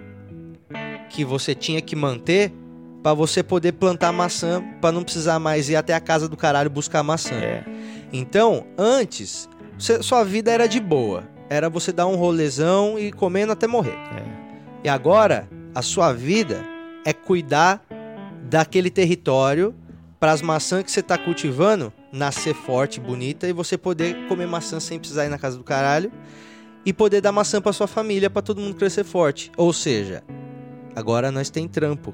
[1.09, 2.51] que você tinha que manter
[3.01, 6.69] pra você poder plantar maçã, pra não precisar mais ir até a casa do caralho
[6.69, 7.35] buscar maçã.
[7.35, 7.63] É,
[8.11, 9.47] Então, antes,
[9.77, 11.23] sua vida era de boa.
[11.49, 13.97] Era você dar um rolezão e comendo até morrer.
[14.17, 14.43] é.
[14.83, 16.63] E agora, a sua vida
[17.05, 17.85] é cuidar
[18.49, 19.73] daquele território
[20.19, 24.79] para as maçãs que você tá cultivando nascer forte, bonita e você poder comer maçã
[24.79, 26.11] sem precisar ir na casa do caralho
[26.85, 29.51] e poder dar maçã para sua família para todo mundo crescer forte.
[29.57, 30.23] Ou seja,
[30.95, 32.13] agora nós tem trampo.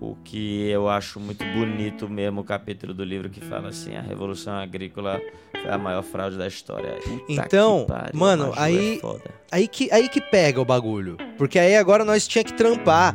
[0.00, 4.00] O que eu acho muito bonito mesmo o capítulo do livro que fala assim, a
[4.00, 5.20] revolução agrícola
[5.60, 6.94] foi a maior fraude da história.
[7.04, 9.30] Puta Então, pariu, mano, macho, aí- é.
[9.52, 11.18] Aí que, aí que pega o bagulho.
[11.36, 13.14] Porque aí agora nós tinha que trampar.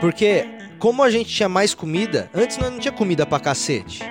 [0.00, 0.46] Porque
[0.78, 4.02] como a gente tinha mais comida, antes nós não tinha comida pra cacete.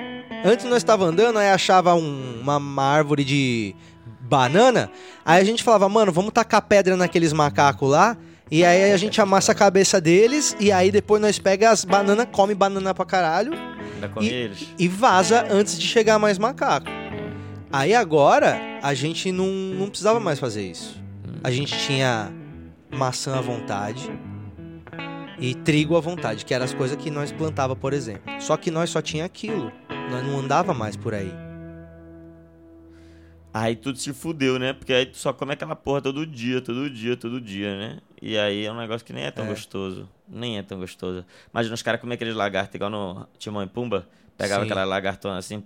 [0.44, 3.76] Antes nós estava andando, aí achava um- uma, uma árvore de
[4.22, 4.92] banana,
[5.24, 8.16] aí a gente falava, mano, vamos tacar pedra naqueles macacos lá,
[8.52, 12.28] e aí a gente amassa a cabeça deles, e aí depois nós pega as bananas,
[12.32, 13.54] come banana pra caralho,
[13.96, 14.68] Ainda come eles?
[14.78, 16.88] e vaza antes de chegar mais macaco.
[17.72, 21.02] Aí agora a gente não, não precisava mais fazer isso.
[21.44, 22.32] A gente tinha
[22.92, 24.10] maçã à vontade
[25.40, 28.22] e trigo à vontade, que eram as coisas que nós plantava, por exemplo.
[28.40, 29.72] Só que nós só tinha aquilo.
[30.10, 31.34] Nós não andava mais por aí.
[33.54, 34.74] Aí tudo se fudeu, né?
[34.74, 37.98] Porque aí tu só come aquela porra todo dia, todo dia, todo dia, né?
[38.28, 39.50] E aí é um negócio que nem é tão É.
[39.50, 40.10] gostoso.
[40.28, 41.24] Nem é tão gostoso.
[41.54, 44.08] Imagina os caras comer aqueles lagartos igual no Timão e Pumba.
[44.36, 44.66] Pegava Sim.
[44.72, 45.64] aquela lagartona assim,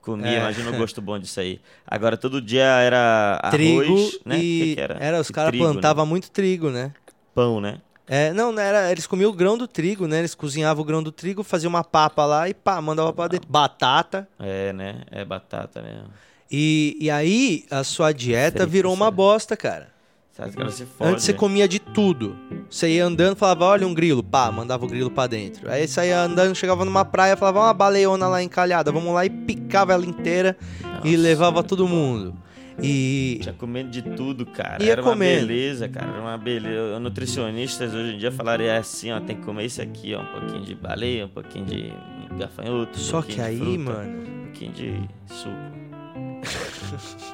[0.00, 0.26] comia.
[0.26, 0.38] É.
[0.40, 1.60] Imagina o gosto bom disso aí.
[1.86, 4.38] Agora todo dia era arroz, trigo né?
[4.38, 5.20] e Que que era?
[5.20, 5.58] os E caras né?
[5.58, 6.92] plantavam muito trigo, né?
[7.32, 7.80] Pão, né?
[8.08, 10.18] É, não, não era, eles comiam o grão do trigo, né?
[10.18, 13.48] Eles cozinhavam o grão do trigo, faziam uma papa lá e pá, mandava pra dentro.
[13.48, 14.28] Batata.
[14.40, 15.02] É, né?
[15.08, 16.08] É batata mesmo.
[16.50, 19.88] E, e aí a sua dieta virou uma bosta, cara.
[20.32, 21.10] Sabe que ela se fode.
[21.12, 22.34] Antes você comia de tudo.
[22.70, 25.70] Você ia andando, falava, olha um grilo, pá, mandava o grilo pra dentro.
[25.70, 29.26] Aí você ia andando, chegava numa praia, falava, "Ó, uma baleona lá encalhada, vamos lá
[29.26, 30.56] e picava ela inteira
[31.04, 32.34] e Nossa, levava todo mundo.
[32.82, 34.82] E Tinha comendo de tudo, cara.
[34.82, 35.46] Ia era uma comendo.
[35.46, 36.10] beleza, cara.
[36.10, 36.98] Era uma beleza.
[36.98, 40.22] Nutricionistas hoje em dia falariam assim, ó, tem que comer isso aqui, ó.
[40.22, 41.92] Um pouquinho de baleia, um pouquinho de
[42.38, 42.98] gafanhoto.
[42.98, 44.94] um só pouquinho que aí, fruta, mano, Um pouquinho de
[45.26, 45.72] suco.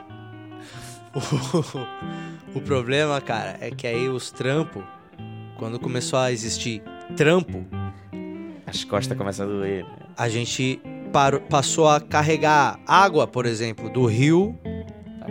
[1.14, 4.82] o, o problema, cara, é que aí os trampos,
[5.56, 6.82] quando começou a existir
[7.16, 7.64] trampo,
[8.66, 9.90] As costas começam a doer, né?
[10.16, 10.80] a gente
[11.12, 14.58] parou, passou a carregar água, por exemplo, do rio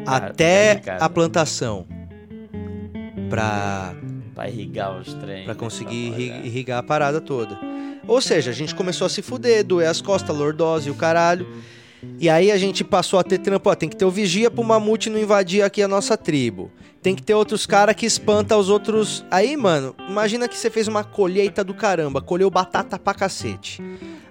[0.03, 1.86] Pra- até pra casa, a plantação.
[3.30, 3.93] Pra
[4.34, 5.45] Pra irrigar os trem.
[5.45, 7.57] Pra conseguir pra irrigar a parada toda.
[8.07, 11.47] Ou seja, a gente começou a se fuder, doer as costas, lordose e o caralho.
[12.19, 14.63] E aí a gente passou a ter trampo, ó, tem que ter o vigia pro
[14.63, 16.71] mamute não invadir aqui a nossa tribo.
[17.01, 19.23] Tem que ter outros caras que espanta os outros.
[19.31, 23.81] Aí, mano, imagina que você fez uma colheita do caramba, colheu batata pra cacete.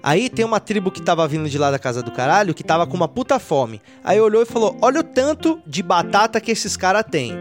[0.02, 2.86] Aí tem uma tribo que tava vindo de lá da casa do caralho que tava
[2.86, 3.80] com uma puta fome.
[4.04, 7.32] Aí olhou e falou: Olha o tanto de batata que esses caras têm.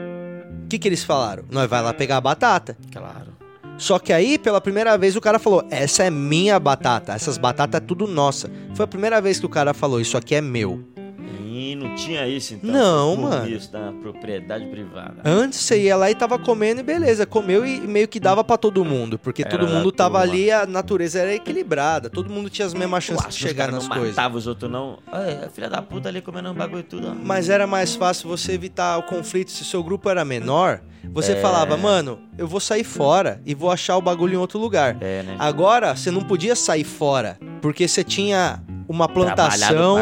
[0.64, 1.44] O que, que eles falaram?
[1.52, 2.76] Nós vai lá pegar a batata.
[2.92, 3.45] Claro.
[3.78, 7.82] Só que aí, pela primeira vez, o cara falou: Essa é minha batata, essas batatas
[7.82, 8.50] é tudo nossa.
[8.74, 10.84] Foi a primeira vez que o cara falou: Isso aqui é meu.
[11.18, 12.70] Menino, não tinha isso, então?
[12.70, 13.50] Não, mano.
[13.50, 15.16] Isso, da propriedade privada.
[15.24, 18.58] Antes você ia lá e tava comendo e beleza, comeu e meio que dava pra
[18.58, 20.34] todo mundo, porque Era todo mundo tava turma.
[20.34, 23.96] ali, a natureza era equilibrada, todo mundo tinha as mesmas chances de chegar nas não
[23.96, 24.16] coisas.
[24.16, 25.00] matava os outros, não?
[25.12, 27.14] Olha, a filha da puta ali comendo um bagulho e tudo, ó.
[27.16, 30.82] Mas era mais fácil você evitar o conflito se seu grupo era menor.
[31.14, 31.36] Você É.
[31.42, 34.98] falava, mano, eu vou sair fora e vou achar o bagulho em outro lugar.
[35.02, 35.36] É, né?
[35.40, 39.98] Agora, você não podia sair fora, porque você tinha uma plantação,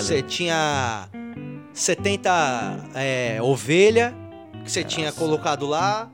[0.00, 1.08] você tinha
[1.72, 2.30] 70
[2.94, 4.14] é, ovelha
[4.64, 6.08] que você tinha colocado lá.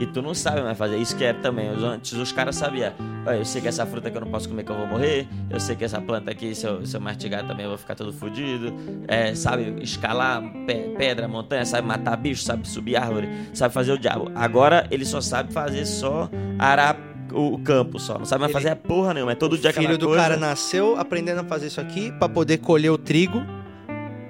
[0.00, 0.96] E tu não sabe mais fazer.
[0.98, 1.68] Isso que é também.
[1.68, 2.92] Antes os caras sabiam.
[3.26, 5.26] Eu sei que essa fruta aqui eu não posso comer que eu vou morrer.
[5.48, 7.94] Eu sei que essa planta aqui, se eu, se eu mastigar também eu vou ficar
[7.94, 8.74] todo fudido.
[9.06, 13.98] É, sabe escalar pe- pedra, montanha, sabe matar bicho, sabe subir árvore, sabe fazer o
[13.98, 14.30] diabo.
[14.34, 16.28] Agora ele só sabe fazer só
[16.58, 16.96] arar
[17.32, 18.18] o, campo só.
[18.18, 19.32] Não sabe mais Ele- fazer a porra nenhuma.
[19.32, 20.22] É todo dia O filho aquela do coisa.
[20.22, 23.42] cara nasceu aprendendo a fazer isso aqui pra poder colher o trigo,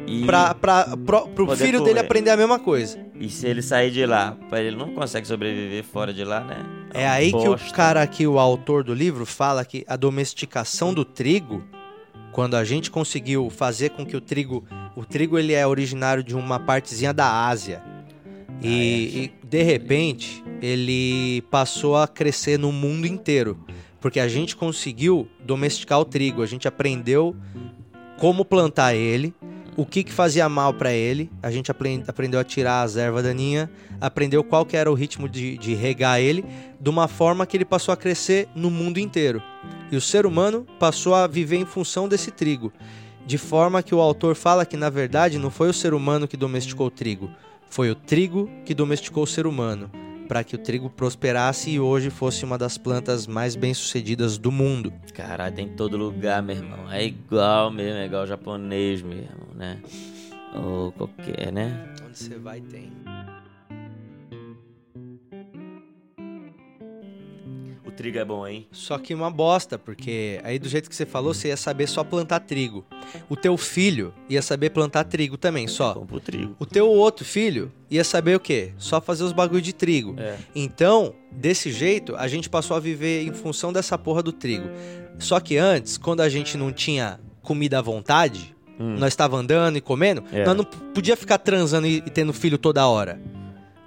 [0.07, 2.99] e, pra, pra, pro, pro filho dele aprender a mesma coisa.
[3.25, 6.62] E se ele sair de lá, ele não consegue sobreviver fora de lá, né?
[6.93, 7.75] É uma aí que o bosta.
[7.75, 11.64] cara aqui, o autor do livro, fala que a domesticação do trigo,
[12.33, 14.62] quando a gente conseguiu fazer com que o trigo,
[14.95, 17.83] o trigo ele é originário de uma partezinha da Ásia.
[18.62, 23.59] E, e, de repente ele passou a crescer no mundo inteiro,
[24.01, 27.35] porque a gente conseguiu domesticar o trigo, a gente aprendeu
[28.18, 29.35] como plantar ele,
[29.77, 33.25] o que, que fazia mal para ele, a gente apren- aprendeu a tirar as ervas
[33.25, 33.68] daninhas,
[34.01, 36.45] aprendeu qual que era o ritmo de, de regar ele,
[36.81, 39.43] de uma forma que ele passou a crescer no mundo inteiro.
[39.91, 42.72] E o ser humano passou a viver em função desse trigo.
[43.27, 46.37] De forma que o autor fala que, na verdade, não foi o ser humano que
[46.37, 47.31] domesticou o trigo,
[47.68, 49.91] foi o trigo que domesticou o ser humano,
[50.29, 54.93] para que o trigo prosperasse e hoje fosse uma das plantas mais bem-sucedidas do mundo.
[55.12, 56.91] Caralho, tem em todo lugar, meu irmão.
[56.91, 59.79] É igual mesmo, é igual japonês mesmo, né?
[60.55, 61.95] Ou qualquer, né?
[62.07, 62.93] Onde você vai, tem.
[67.95, 68.67] Trigo é bom, hein?
[68.73, 72.03] Só que uma bosta, porque aí do jeito que você falou, você ia saber só
[72.05, 72.85] plantar trigo.
[73.29, 75.95] O teu filho ia saber plantar trigo também, só.
[75.95, 76.55] Bom pro trigo.
[76.59, 78.73] O teu outro filho ia saber o quê?
[78.79, 80.15] Só fazer os bagulho de trigo.
[80.19, 80.37] É.
[80.55, 84.69] Então, desse jeito, a gente passou a viver em função dessa porra do trigo.
[85.19, 88.97] Só que antes, quando a gente não tinha comida à vontade, Hum.
[88.99, 90.45] nós estava andando e comendo, É.
[90.45, 93.21] nós não podia ficar transando e, e tendo filho toda hora.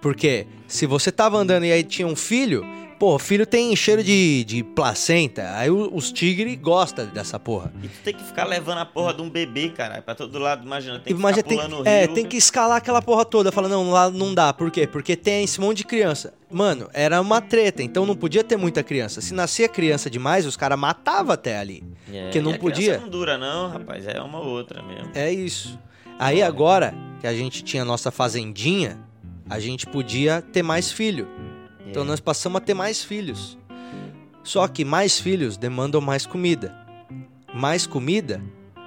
[0.01, 2.63] Porque se você tava andando e aí tinha um filho,
[2.97, 5.55] pô, filho tem cheiro de, de placenta.
[5.55, 7.71] Aí os tigres gostam dessa porra.
[7.81, 10.65] E tu tem que ficar levando a porra de um bebê, caralho, pra todo lado,
[10.65, 10.99] imagina.
[10.99, 12.13] Tem que Imagina, ficar tem, pulando é, rio.
[12.13, 13.51] tem que escalar aquela porra toda.
[13.51, 14.51] Fala, não, lá não dá.
[14.53, 14.87] Por quê?
[14.87, 16.33] Porque tem esse monte de criança.
[16.49, 19.19] Mano, era uma treta, então não podia ter muita criança.
[19.21, 21.83] Se nascia criança demais, os caras matavam até ali.
[22.11, 22.99] É, porque não podia.
[22.99, 25.11] não dura não, rapaz, é uma outra mesmo.
[25.13, 25.77] É isso.
[26.17, 28.97] Aí agora que a gente tinha nossa fazendinha,
[29.49, 31.27] a gente podia ter mais filho.
[31.89, 33.57] Então nós passamos a ter mais filhos.
[34.43, 36.73] Só que mais filhos demandam mais comida.
[37.53, 38.41] Mais comida,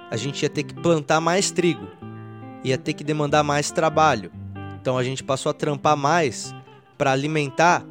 [0.09, 1.87] a gente ia ter que plantar mais trigo.
[2.63, 4.31] Ia ter que demandar mais trabalho.
[4.79, 6.53] Então a gente passou a trampar mais
[6.97, 7.85] para alimentar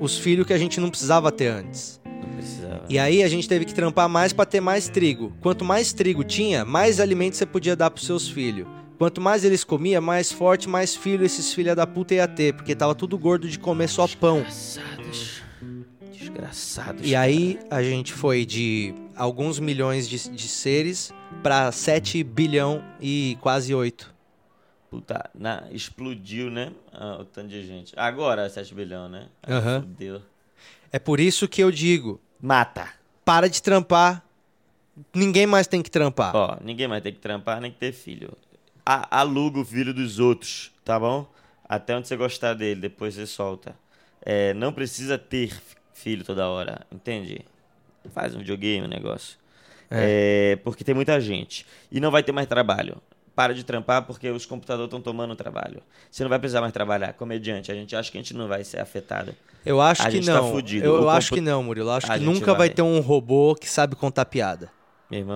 [0.00, 2.00] os filhos que a gente não precisava ter antes.
[2.36, 2.84] Precisava.
[2.88, 5.32] E aí a gente teve que trampar mais para ter mais trigo.
[5.40, 8.66] Quanto mais trigo tinha, mais alimento você podia dar pros seus filhos.
[9.04, 12.74] Quanto mais eles comiam, mais forte, mais filho esses filha da puta ia ter, porque
[12.74, 14.40] tava tudo gordo de comer só pão.
[14.40, 15.42] Desgraçados.
[16.10, 17.02] Desgraçados.
[17.04, 23.36] E aí a gente foi de alguns milhões de, de seres para 7 bilhão e
[23.42, 24.10] quase 8.
[24.90, 26.72] Puta, na, explodiu, né?
[26.90, 27.92] Ah, o tanto de gente.
[27.98, 29.28] Agora 7 bilhão, né?
[29.42, 29.80] Ah, Aham.
[29.82, 30.22] Fudeu.
[30.90, 32.88] É por isso que eu digo, Mata.
[33.22, 34.24] para de trampar.
[35.12, 36.34] Ninguém mais tem que trampar.
[36.34, 38.32] Ó, ninguém mais tem que trampar nem que ter filho.
[38.84, 41.26] A, aluga o filho dos outros, tá bom?
[41.68, 43.74] Até onde você gostar dele, depois você solta.
[44.22, 47.40] É, não precisa ter fi- filho toda hora, entende?
[48.12, 49.38] Faz um videogame, um negócio.
[49.90, 51.66] É, porque tem muita gente.
[51.90, 53.00] E não vai ter mais trabalho.
[53.34, 55.82] Para de trampar porque os computadores estão tomando trabalho.
[56.10, 57.12] Você não vai precisar mais trabalhar.
[57.14, 59.34] Comediante, a gente acha que a gente não vai ser afetado.
[59.66, 60.52] Eu acho A que tá não.
[60.52, 60.86] fudido.
[60.86, 61.88] Eu, eu acho que não, Murilo.
[61.88, 62.70] Eu acho A que nunca vai vai.
[62.70, 64.70] ter um robô que sabe contar piada.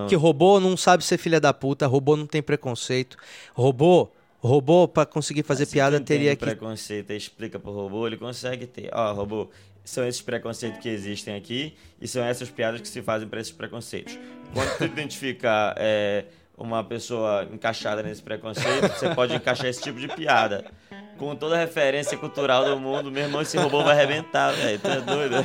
[0.01, 3.17] Porque robô não sabe ser filha da puta, robô não tem preconceito.
[3.53, 4.09] Robô,
[4.39, 8.89] robô para conseguir fazer Se piada teria que preconceito explica pro robô, ele consegue ter.
[8.93, 9.49] Ó, robô,
[9.83, 13.53] são esses preconceitos que existem aqui e são essas piadas que se fazem para esses
[13.53, 14.17] preconceitos.
[14.53, 16.25] Quando tu identificar é,
[16.57, 20.65] uma pessoa encaixada nesse preconceito, você pode encaixar esse tipo de piada.
[21.19, 24.79] Com toda a referência cultural do mundo, meu irmão, esse robô vai arrebentar, velho.
[24.79, 25.35] Tu é doido?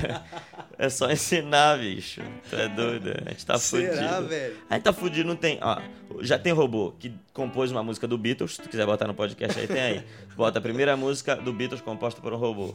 [0.79, 2.21] É só ensinar, bicho.
[2.49, 3.11] Tu é doido?
[3.27, 4.29] A gente tá Será, fudido.
[4.29, 4.57] velho?
[4.71, 5.59] A gente tá fudido, não tem.
[5.61, 5.79] Ó,
[6.21, 9.59] Já tem robô que compôs uma música do Beatles, se tu quiser botar no podcast
[9.59, 10.03] aí, tem aí.
[10.37, 12.73] Bota a primeira música do Beatles composta por um robô.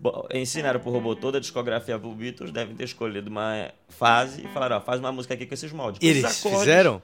[0.00, 4.48] Bo- Ensinaram pro robô toda a discografia pro Beatles, devem ter escolhido uma fase e
[4.48, 5.98] falaram, ó, faz uma música aqui com esses moldes.
[6.00, 6.60] com esses Eles acordes.
[6.60, 7.02] fizeram?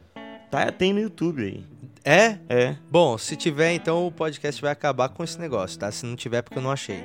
[0.51, 1.65] Tá, tem no YouTube aí.
[2.07, 2.39] É?
[2.49, 2.77] É.
[2.89, 5.91] Bom, se tiver, então o podcast vai acabar com esse negócio, tá?
[5.91, 7.03] Se não tiver, é porque eu não achei.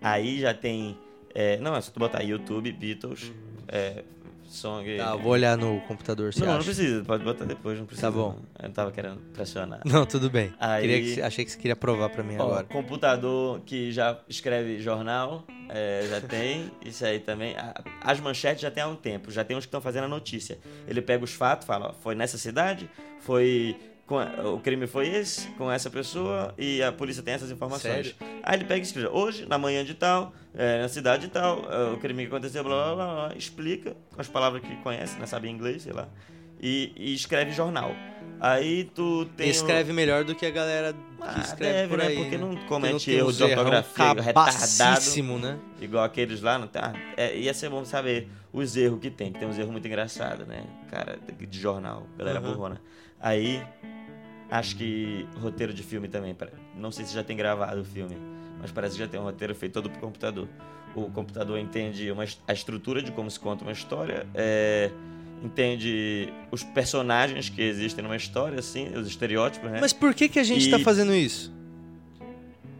[0.00, 0.96] Aí já tem.
[1.34, 3.30] é, não, é só tu botar YouTube, Beatles,
[3.68, 4.02] é,
[4.48, 4.96] song.
[4.96, 6.64] Tá, eu vou olhar no computador, você não, não acha?
[6.64, 8.06] precisa, pode botar depois, não precisa.
[8.06, 8.30] Tá bom.
[8.30, 8.38] não.
[8.62, 9.80] Eu não tava querendo pressionar.
[9.84, 10.54] Não, tudo bem.
[10.58, 12.64] Aí- Queria que achei que você queria provar pra mim Ó, agora.
[12.64, 17.54] computador que já escreve jornal, é, já tem, isso aí também.
[18.00, 20.58] As manchetes já tem há um tempo, já tem uns que estão fazendo a notícia.
[20.88, 22.88] Ele pega os fatos, fala, ó, foi nessa cidade,
[23.20, 23.76] foi.
[24.18, 28.06] A- o crime foi esse, com essa pessoa, e a polícia tem essas informações.
[28.08, 28.14] Sério?
[28.42, 31.64] Aí ele pega e escreve, hoje, na manhã de tal, é, na cidade de tal,
[31.70, 35.18] é, o crime que aconteceu, blá blá blá, blá, explica com as palavras que conhece,
[35.18, 36.08] né, sabe inglês, sei lá,
[36.60, 37.94] e, e escreve jornal.
[38.40, 39.50] Aí tu tem.
[39.50, 42.06] Escreve melhor do que a galera que ah, escreve deve, por né?
[42.06, 42.16] aí.
[42.16, 42.46] Porque né?
[42.46, 44.34] não comete erro de ortografia, retardado.
[44.34, 45.58] cabacíssimo, né?
[45.78, 46.94] Igual aqueles lá, não tá?
[47.18, 50.46] É, ia ser bom saber os erros que tem, que tem uns erros muito engraçados,
[50.46, 50.64] né?
[50.90, 52.52] Cara, de, jornal, galera Aham.
[52.52, 52.80] burrona.
[53.20, 53.62] Aí,
[54.50, 56.36] acho que roteiro de filme também.
[56.76, 58.16] Não sei se já tem gravado o filme,
[58.60, 60.48] mas parece que já tem um roteiro feito todo por computador.
[60.94, 64.90] O computador entende uma, a estrutura de como se conta uma história, é,
[65.42, 69.78] entende os personagens que existem numa história, assim, os estereótipos, né?
[69.80, 71.52] Mas por que, que a gente E- tá fazendo isso?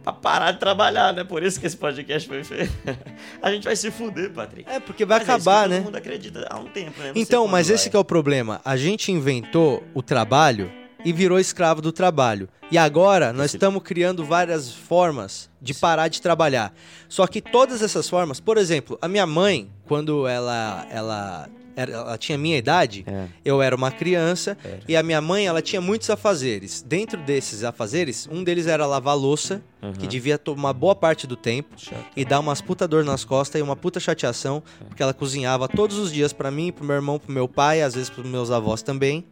[0.03, 1.23] pra parar de trabalhar, né?
[1.23, 2.73] Por isso que esse podcast foi feito.
[3.39, 4.67] a gente vai se fuder, Patrick.
[4.67, 5.75] É, porque vai Mas é acabar, que né?
[5.77, 7.11] Todo mundo acredita há um tempo, né?
[7.13, 7.75] Não Então, mas vai.
[7.75, 8.59] esse que é o problema.
[8.65, 10.71] A gente inventou o trabalho
[11.03, 12.47] e virou escravo do trabalho.
[12.71, 16.73] E agora nós estamos criando várias formas de parar de trabalhar.
[17.09, 22.37] Só que todas essas formas, por exemplo, a minha mãe, quando ela ela ela tinha
[22.37, 23.27] minha idade, É.
[23.45, 24.57] eu era uma criança
[24.89, 26.81] e a minha mãe ela tinha muitos afazeres.
[26.85, 30.07] Dentro desses afazeres, um deles era lavar louça, que Uhum.
[30.07, 32.05] devia tomar boa parte do tempo Chato.
[32.15, 35.97] e dar umas puta dor nas costas e uma puta chateação, porque ela cozinhava todos
[35.97, 38.81] os dias pra mim, pro meu irmão, pro meu pai, às vezes pros meus avós
[38.83, 39.25] também.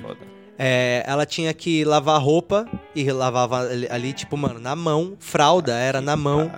[0.00, 0.31] Foda.
[0.58, 6.00] É, ela tinha que lavar roupa e lavava ali, tipo, mano, na mão, fralda era
[6.00, 6.50] na mão.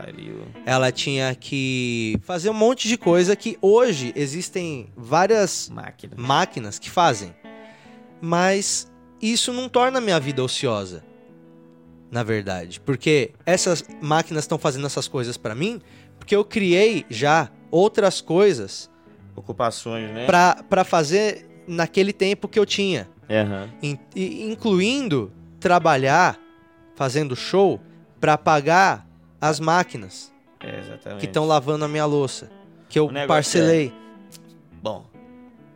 [0.66, 6.14] Ela tinha que fazer um monte de coisa que hoje existem várias Máquina.
[6.16, 7.34] máquinas que fazem.
[8.20, 8.90] Mas
[9.20, 11.05] isso não torna a minha vida ociosa.
[12.11, 15.80] Na verdade, porque essas máquinas estão fazendo essas coisas pra mim,
[16.18, 18.88] porque eu criei já outras coisas
[19.34, 20.26] Ocupações, né?
[20.26, 23.70] pra fazer naquele tempo que eu tinha, Aham.
[23.83, 23.99] In-
[24.51, 26.39] incluindo trabalhar
[26.95, 27.81] fazendo show
[28.20, 29.07] pra pagar
[29.41, 32.51] as máquinas É, que estão lavando a minha louça,
[32.89, 33.93] que eu parcelei.
[34.83, 35.07] Bom,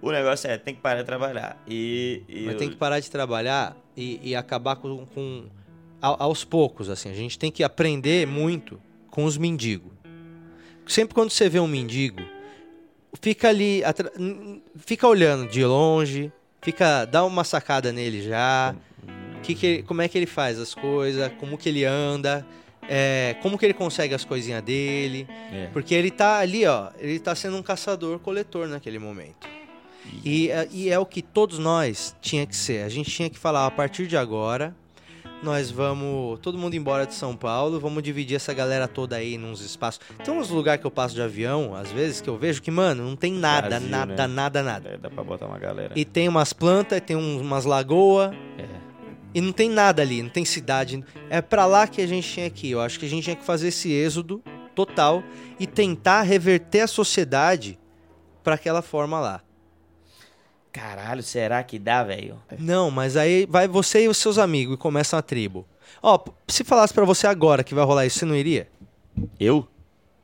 [0.00, 1.62] o negócio é, tem que parar de trabalhar.
[1.66, 2.22] E.
[2.28, 5.46] e Mas eu- tem que parar de trabalhar e, e acabar com, com-
[6.00, 7.10] a- aos poucos, assim.
[7.10, 8.80] A gente tem que aprender muito
[9.10, 9.92] com os mendigos.
[10.86, 12.22] Sempre quando você vê um mendigo,
[13.20, 14.12] fica ali, atra-
[14.76, 16.32] fica olhando de longe,
[16.62, 18.74] fica, dá uma sacada nele já.
[19.42, 22.44] Que que como é que ele faz as coisas, como que ele anda,
[22.88, 25.26] é, como que ele consegue as coisinhas dele.
[25.52, 25.68] É.
[25.72, 29.46] Porque ele tá ali, ó, ele tá sendo um caçador-coletor naquele momento.
[30.24, 32.82] E, é- e é o que todos nós tinha que ser.
[32.84, 34.74] A gente tinha que falar, a partir de agora,
[35.42, 39.60] nós vamos, todo mundo embora de São Paulo, vamos dividir essa galera toda aí nos
[39.60, 40.00] espaços.
[40.24, 43.04] Tem uns lugares que eu passo de avião, às vezes, que eu vejo que, mano,
[43.04, 44.34] não tem nada, Vazio, nada, né?
[44.34, 44.88] nada, nada.
[44.90, 45.92] É, dá pra botar uma galera.
[45.94, 48.64] E tem umas plantas, tem umas lagoas, É.
[49.34, 51.04] e não tem nada ali, não tem cidade.
[51.30, 52.70] É pra lá que a gente tinha que ir.
[52.72, 54.42] Eu acho que a gente tinha que fazer esse êxodo
[54.74, 55.22] total
[55.58, 57.78] e tentar reverter a sociedade
[58.42, 59.40] pra aquela forma lá.
[60.78, 62.40] Caralho, será que dá, velho?
[62.58, 65.66] Não, mas aí vai você e os seus amigos e começa uma tribo.
[66.02, 68.68] Ó, se falasse pra você agora que vai rolar isso, você não iria?
[69.40, 69.66] Eu?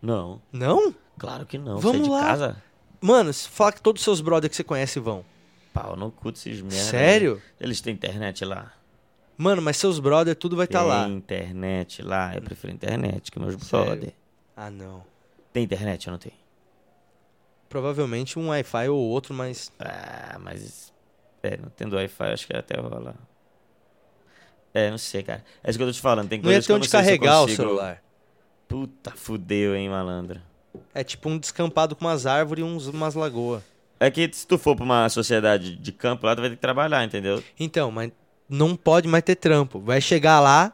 [0.01, 0.41] Não.
[0.53, 0.95] Não?
[1.19, 1.79] Claro que não.
[1.79, 2.21] Vamos Você é de lá.
[2.23, 2.63] casa?
[3.01, 5.25] Mano, se falar que todos os seus brothers que você conhece vão.
[5.73, 6.77] Pau, não curto esses merda.
[6.77, 7.43] Sério?
[7.61, 8.73] Eles têm internet lá.
[9.37, 11.09] Mano, mas seus brothers tudo vai estar Tem lá.
[11.09, 12.35] internet lá.
[12.37, 13.87] Eu prefiro internet que meus Sério?
[13.87, 14.13] brother.
[14.57, 15.03] Ah, não.
[15.53, 16.33] Tem internet ou não tem?
[17.75, 19.73] Provavelmente um Wi-Fi ou outro, mas.
[19.81, 20.93] Ah, mas.
[21.43, 23.17] É, não tendo Wi-Fi, acho que até rola.
[24.73, 25.45] É, não sei, cara.
[25.61, 26.29] É isso que eu tô te falando.
[26.29, 28.01] Tem Não ia ter onde carregar o consigo- celular.
[28.69, 30.41] Puta, fudeu, hein, malandro.
[30.95, 33.61] É tipo um descampado com umas árvores e uns, umas lagoas.
[33.99, 36.63] É que se tu for pra uma sociedade de campo lá, tu vai ter que
[36.63, 37.43] trabalhar, entendeu?
[37.59, 38.13] Então, mas
[38.49, 39.81] não pode mais ter trampo.
[39.81, 40.73] Vai chegar lá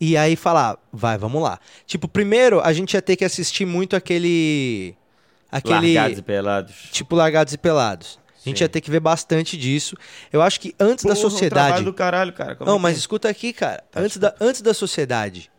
[0.00, 1.60] e aí falar, vai, vamos lá.
[1.84, 4.96] Tipo, primeiro a gente ia ter que assistir muito aquele.
[5.50, 5.94] Aquele.
[5.94, 6.74] Largados e pelados.
[6.92, 8.18] Tipo Largados e Pelados.
[8.44, 8.64] A gente Sim.
[8.64, 9.96] ia ter que ver bastante disso.
[10.32, 11.66] Eu acho que antes da Porra, um sociedade.
[11.66, 12.54] trabalho do caralho, cara.
[12.56, 13.82] Como Não, é mas escuta aqui, cara.
[13.90, 15.50] Tá, antes, da, antes da sociedade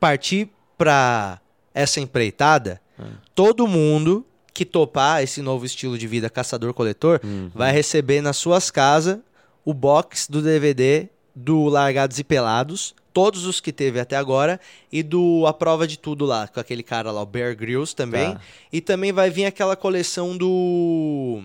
[0.00, 1.40] partir pra
[1.74, 3.04] essa empreitada, Ah.
[3.34, 7.50] todo mundo que topar esse novo estilo de vida caçador-coletor Uhum.
[7.54, 9.18] vai receber nas suas casas
[9.64, 14.58] o box do DVD do Largados e Pelados, todos os que teve até agora,
[14.90, 18.32] e do A Prova de Tudo lá, com aquele cara lá, o Bear Grylls também.
[18.34, 18.40] Tá.
[18.72, 21.42] E também vai vir aquela coleção do.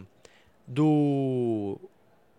[0.65, 1.78] do.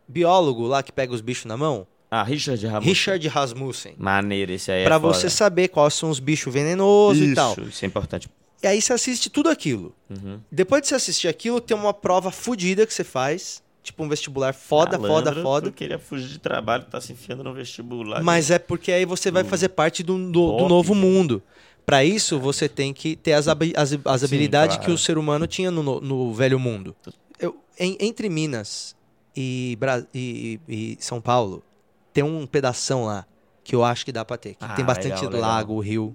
[0.06, 1.86] biólogo lá que pega os bichos na mão.
[2.10, 2.86] Ah, Richard Ramon.
[2.86, 3.94] Richard Rasmussen.
[3.98, 5.12] Maneiro, esse aí é Pra foda.
[5.12, 7.52] você saber quais são os bichos venenosos e tal.
[7.52, 8.30] Isso, isso é importante.
[8.62, 9.94] E aí você assiste tudo aquilo.
[10.08, 10.40] Uhum.
[10.50, 13.62] Depois de você assistir aquilo, tem uma prova fodida que você faz.
[13.88, 15.70] Tipo um vestibular foda, foda, Malandro, foda.
[15.70, 18.22] Tu queria fugir de trabalho, tá se enfiando no vestibular.
[18.22, 21.42] Mas é porque aí você vai fazer parte do, do, do novo mundo.
[21.86, 24.90] Pra isso, você tem que ter as, as, as habilidades claro.
[24.90, 26.94] que o ser humano tinha no, no- velho mundo.
[27.40, 28.94] Eu, em- entre Minas
[29.34, 31.64] e, Bra- e- e São Paulo,
[32.12, 33.24] tem um pedação lá
[33.64, 34.50] que eu acho que dá pra ter.
[34.50, 35.40] Que Ah, tem bastante legal, legal.
[35.50, 36.14] lago, rio.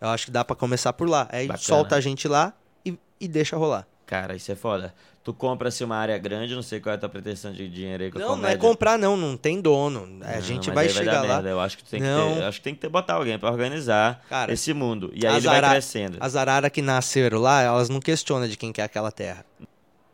[0.00, 1.28] Eu acho que dá pra começar por lá.
[1.30, 1.62] Aí Bacana.
[1.64, 2.52] solta a gente lá
[2.84, 3.86] e, e deixa rolar.
[4.06, 4.92] Cara, isso é foda.
[5.26, 8.12] Tu compra-se uma área grande, não sei qual é a tua pretensão de dinheiro aí
[8.12, 9.16] com Não, não é comprar, não.
[9.16, 10.02] Não tem dono.
[10.22, 11.26] A Não, gente vai aí chegar lá.
[11.26, 11.48] merda.
[11.48, 12.28] Eu acho que tu tem Não.
[12.28, 15.10] que ter, eu acho que tem que ter, botar alguém pra organizar Cara, esse mundo.
[15.12, 16.18] E aí ele vai crescendo.
[16.20, 19.44] As araras que nasceram lá, elas não questionam de quem quer aquela terra.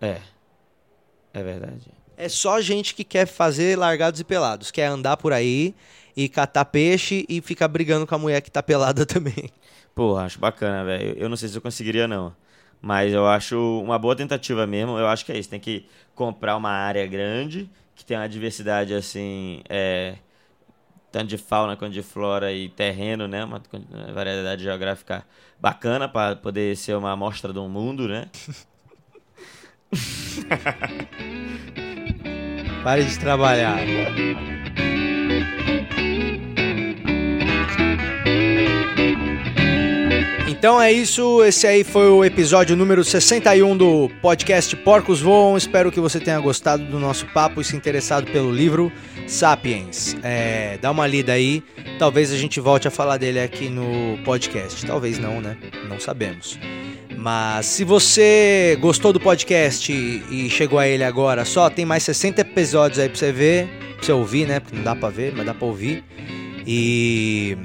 [0.01, 0.17] É.
[1.35, 1.89] É verdade.
[2.17, 4.71] É só gente que quer fazer largados e pelados.
[4.71, 5.75] Quer andar por aí
[6.17, 9.51] e catar peixe e ficar brigando com a mulher que tá pelada também.
[9.95, 11.19] Porra, acho bacana, velho.
[11.19, 12.35] Eu não sei se eu conseguiria, não.
[12.83, 14.99] Mas eu acho uma boa tentativa mesmo.
[14.99, 15.49] Eu acho que é isso.
[15.49, 20.17] Tem que comprar uma área grande, que tem uma diversidade, assim, é,
[21.13, 23.45] tanto de fauna quanto de flora e terreno, né?
[23.45, 23.63] Uma
[24.13, 25.25] variedade geográfica
[25.61, 28.27] bacana para poder ser uma amostra do mundo, né?
[32.83, 33.77] Pare de trabalhar.
[40.63, 45.57] Então é isso, esse aí foi o episódio número 61 do podcast Porcos Voam.
[45.57, 48.93] Espero que você tenha gostado do nosso papo e se interessado pelo livro
[49.27, 50.17] Sapiens.
[50.23, 51.65] É, dá uma lida aí,
[51.99, 54.87] talvez a gente volte a falar dele aqui no podcast.
[54.87, 55.57] Talvez não, né?
[55.89, 56.57] Não sabemos.
[57.17, 62.41] Mas se você gostou do podcast e, chegou a ele agora só, tem mais 60
[62.41, 64.61] episódios aí pra você ver, pra você ouvir, né?
[64.61, 66.05] Porque não dá pra ver, mas dá pra ouvir.
[66.65, 67.59] E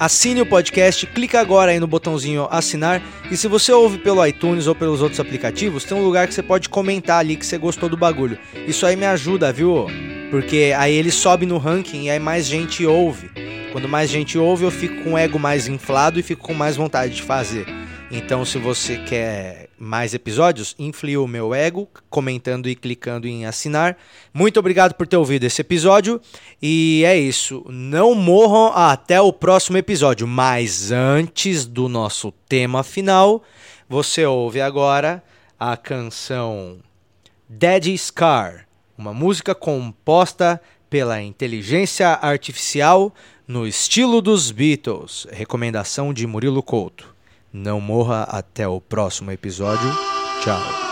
[0.00, 3.02] assine o podcast, clica agora aí no botãozinho assinar.
[3.30, 6.42] E se você ouve pelo iTunes ou pelos outros aplicativos, tem um lugar que você
[6.42, 8.38] pode comentar ali que você gostou do bagulho.
[8.66, 9.86] Isso aí me ajuda, viu?
[10.30, 13.30] Porque aí ele sobe no ranking e aí mais gente ouve.
[13.72, 16.76] Quando mais gente ouve, eu fico com o ego mais inflado e fico com mais
[16.76, 17.66] vontade de fazer.
[18.10, 23.96] Então, se você quer mais episódios, inflie o meu ego comentando e clicando em assinar.
[24.32, 26.20] Muito obrigado por ter ouvido esse episódio.
[26.60, 27.64] E é isso.
[27.68, 30.26] Não morram até o próximo episódio.
[30.26, 33.42] Mas antes do nosso tema final,
[33.88, 35.24] você ouve agora
[35.58, 36.78] a canção
[37.48, 38.66] Dead Scar,
[38.96, 40.60] uma música composta
[40.90, 43.14] pela inteligência artificial
[43.48, 45.26] no estilo dos Beatles.
[45.30, 47.19] Recomendação de Murilo Couto.
[47.52, 49.90] Não morra até o próximo episódio.
[50.42, 50.89] Tchau.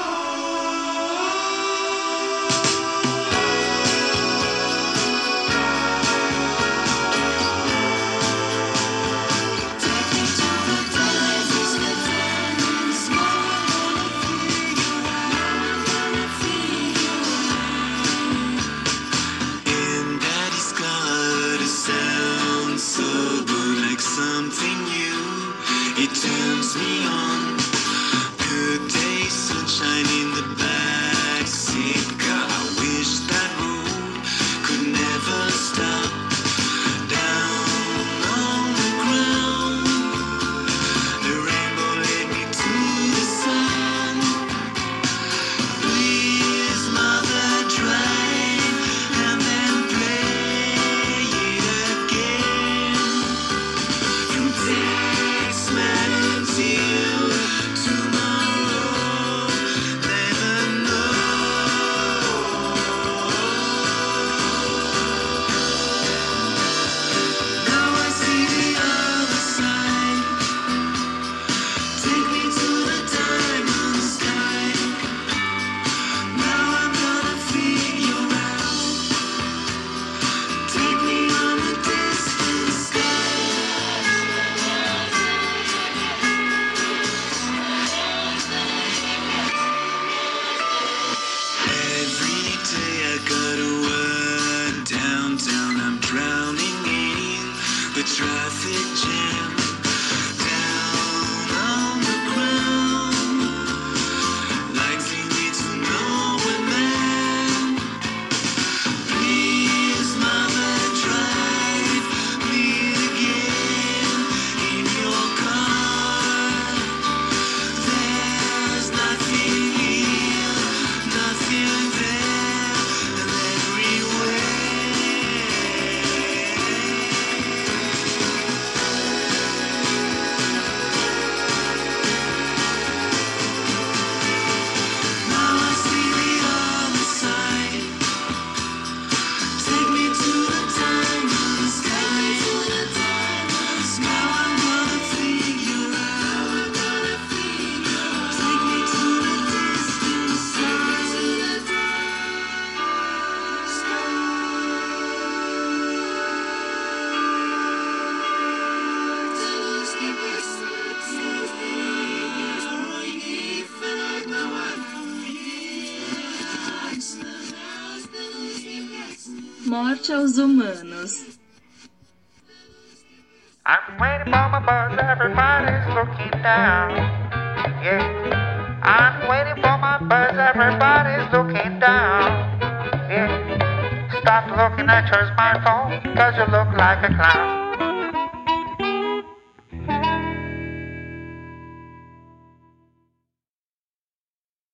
[98.70, 99.17] music.